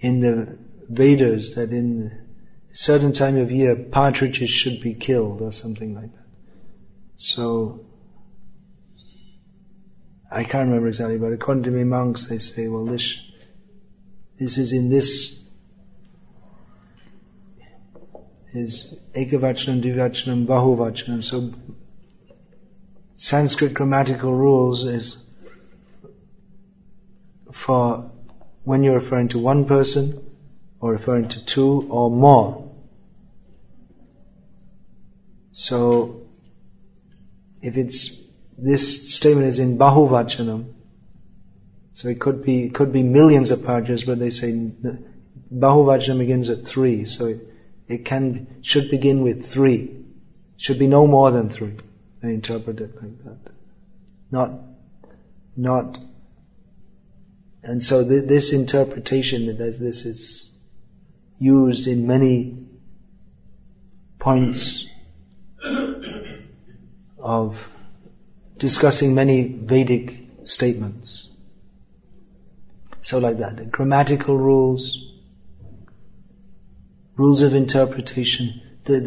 [0.00, 2.12] in the Vedas that in
[2.72, 6.24] a certain time of year partridges should be killed or something like that.
[7.16, 7.80] So,
[10.30, 13.20] I can't remember exactly, but according to me monks, they say, well, this,
[14.38, 15.34] this is in this,
[18.54, 21.24] is ekavachanam, dvivachanam, bahuvachanam.
[21.24, 21.52] So,
[23.16, 25.16] Sanskrit grammatical rules is
[27.52, 28.07] for
[28.68, 30.06] when you're referring to one person,
[30.80, 32.70] or referring to two or more.
[35.52, 36.26] So,
[37.62, 38.10] if it's,
[38.58, 40.66] this statement is in Bahuvachanam,
[41.92, 46.50] So it could be, it could be millions of pajas, but they say Bahuvachana begins
[46.50, 47.40] at three, so it,
[47.88, 50.04] it can, should begin with three.
[50.58, 51.74] Should be no more than three.
[52.20, 53.52] They interpret it like that.
[54.30, 54.50] Not,
[55.56, 55.98] not,
[57.62, 60.50] and so th- this interpretation, that this is
[61.38, 62.66] used in many
[64.18, 64.86] points
[67.18, 67.58] of
[68.58, 71.28] discussing many Vedic statements.
[73.02, 74.96] So like that, the grammatical rules,
[77.16, 78.60] rules of interpretation.
[78.84, 79.00] The,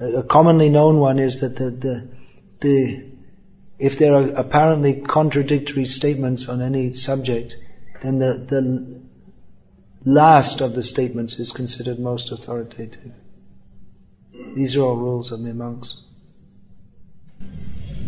[0.00, 2.16] the, a commonly known one is that the, the,
[2.60, 3.10] the,
[3.78, 7.56] if there are apparently contradictory statements on any subject,
[8.02, 9.02] then the, the
[10.04, 13.12] last of the statements is considered most authoritative.
[14.54, 15.96] These are all rules of the monks.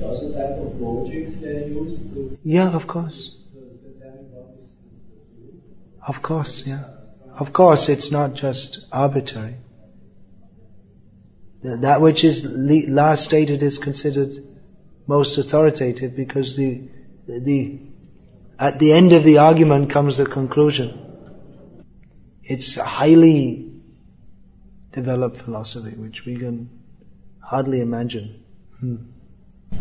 [0.03, 3.37] Also type of logics they use Yeah, of course.
[3.53, 4.73] determine what is
[5.35, 6.07] true.
[6.07, 6.85] Of course, yeah.
[7.39, 9.57] Of course, it's not just arbitrary.
[11.63, 14.33] That which is last stated is considered
[15.07, 16.89] most authoritative because the,
[17.27, 17.81] the,
[18.61, 20.89] at the end of the argument comes the conclusion.
[22.45, 23.73] It's a highly
[24.93, 26.69] developed philosophy which we can
[27.43, 28.35] hardly imagine.
[28.79, 28.97] Hmm.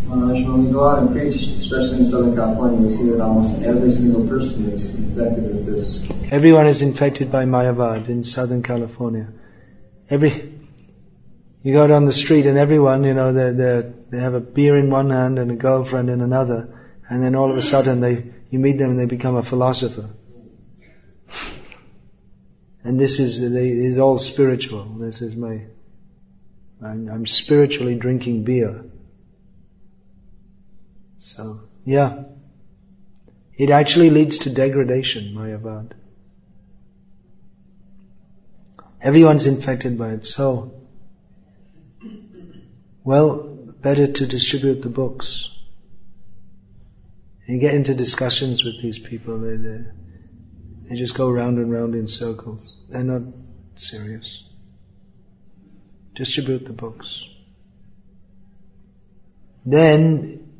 [0.07, 3.61] Maharaj, when we go out and preach, especially in Southern California, we see that almost
[3.63, 6.31] every single person is infected with this.
[6.31, 9.27] Everyone is infected by Mayavad in Southern California.
[10.09, 10.53] Every,
[11.63, 14.77] you go down the street and everyone, you know, they they they have a beer
[14.77, 16.59] in one hand and a girlfriend in another,
[17.09, 20.09] and then all of a sudden they, you meet them and they become a philosopher.
[22.83, 24.83] And this is, they, is all spiritual.
[24.83, 25.65] This is my,
[26.81, 28.85] I'm, I'm spiritually drinking beer.
[31.19, 32.23] So, yeah.
[33.57, 35.91] It actually leads to degradation, Mayavad.
[39.01, 40.73] Everyone's infected by it, so,
[43.03, 43.37] well,
[43.81, 45.49] better to distribute the books.
[47.49, 49.79] You get into discussions with these people, they, they,
[50.87, 52.77] they just go round and round in circles.
[52.89, 53.23] They're not
[53.73, 54.43] serious.
[56.15, 57.23] Distribute the books.
[59.65, 60.51] Then,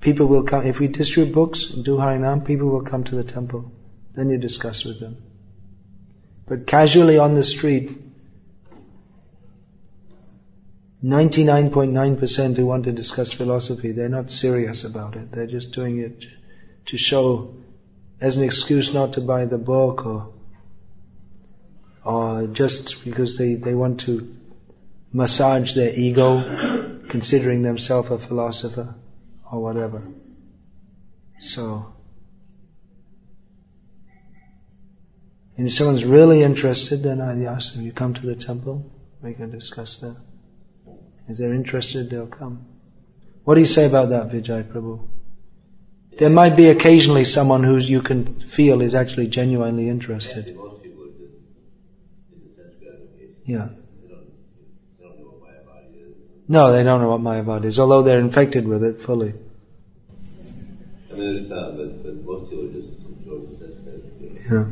[0.00, 3.24] people will come, if we distribute books and do Harinam, people will come to the
[3.24, 3.70] temple.
[4.14, 5.22] Then you discuss with them.
[6.46, 7.98] But casually on the street,
[11.06, 15.30] 99.9% who want to discuss philosophy, they're not serious about it.
[15.30, 16.24] They're just doing it
[16.86, 17.54] to show
[18.20, 20.32] as an excuse not to buy the book or
[22.04, 24.36] or just because they, they want to
[25.12, 28.94] massage their ego, considering themselves a philosopher
[29.50, 30.02] or whatever.
[31.40, 31.92] So,
[35.56, 38.88] and if someone's really interested, then I ask them, you come to the temple,
[39.20, 40.16] we can discuss that.
[41.28, 42.64] If they're interested, they'll come.
[43.44, 45.08] What do you say about that, Vijay Prabhu?
[46.18, 50.56] There might be occasionally someone who you can feel is actually genuinely interested.
[50.56, 51.44] Most people just
[52.32, 53.34] in the sense gratification.
[53.44, 53.68] Yeah.
[54.02, 54.26] They don't,
[54.98, 56.16] they don't know what Mayavad is.
[56.48, 59.34] No, they don't know what Mayavad is, although they're infected with it fully.
[61.12, 64.44] I mean, some, but, but most people just enjoying the sense gratification.
[64.50, 64.64] Yeah.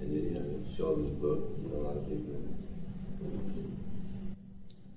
[0.00, 2.24] And then, you show them the book, you know, a lot of people.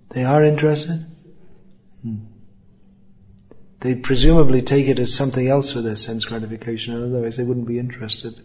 [0.10, 1.06] They are interested?
[2.04, 2.16] Hmm.
[3.82, 7.80] They presumably take it as something else for their sense gratification, otherwise they wouldn't be
[7.80, 8.36] interested.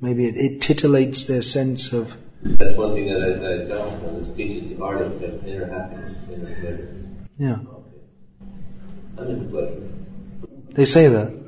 [0.00, 3.90] Maybe it, it titillates their sense of, That's one thing that I, that I tell
[3.90, 7.04] them on the speech is the art of inner happiness, inner pleasure.
[7.38, 7.52] yeah.
[7.52, 7.98] Okay.
[9.18, 9.88] I'm into pleasure.
[10.70, 11.40] They say that.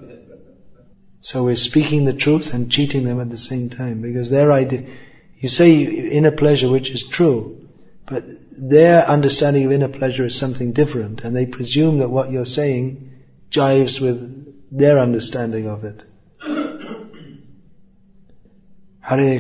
[1.20, 4.87] So we're speaking the truth and cheating them at the same time because their idea,
[5.39, 7.68] you say inner pleasure, which is true,
[8.07, 8.24] but
[8.59, 13.25] their understanding of inner pleasure is something different and they presume that what you're saying
[13.51, 16.05] jives with their understanding of it.
[19.01, 19.39] Hare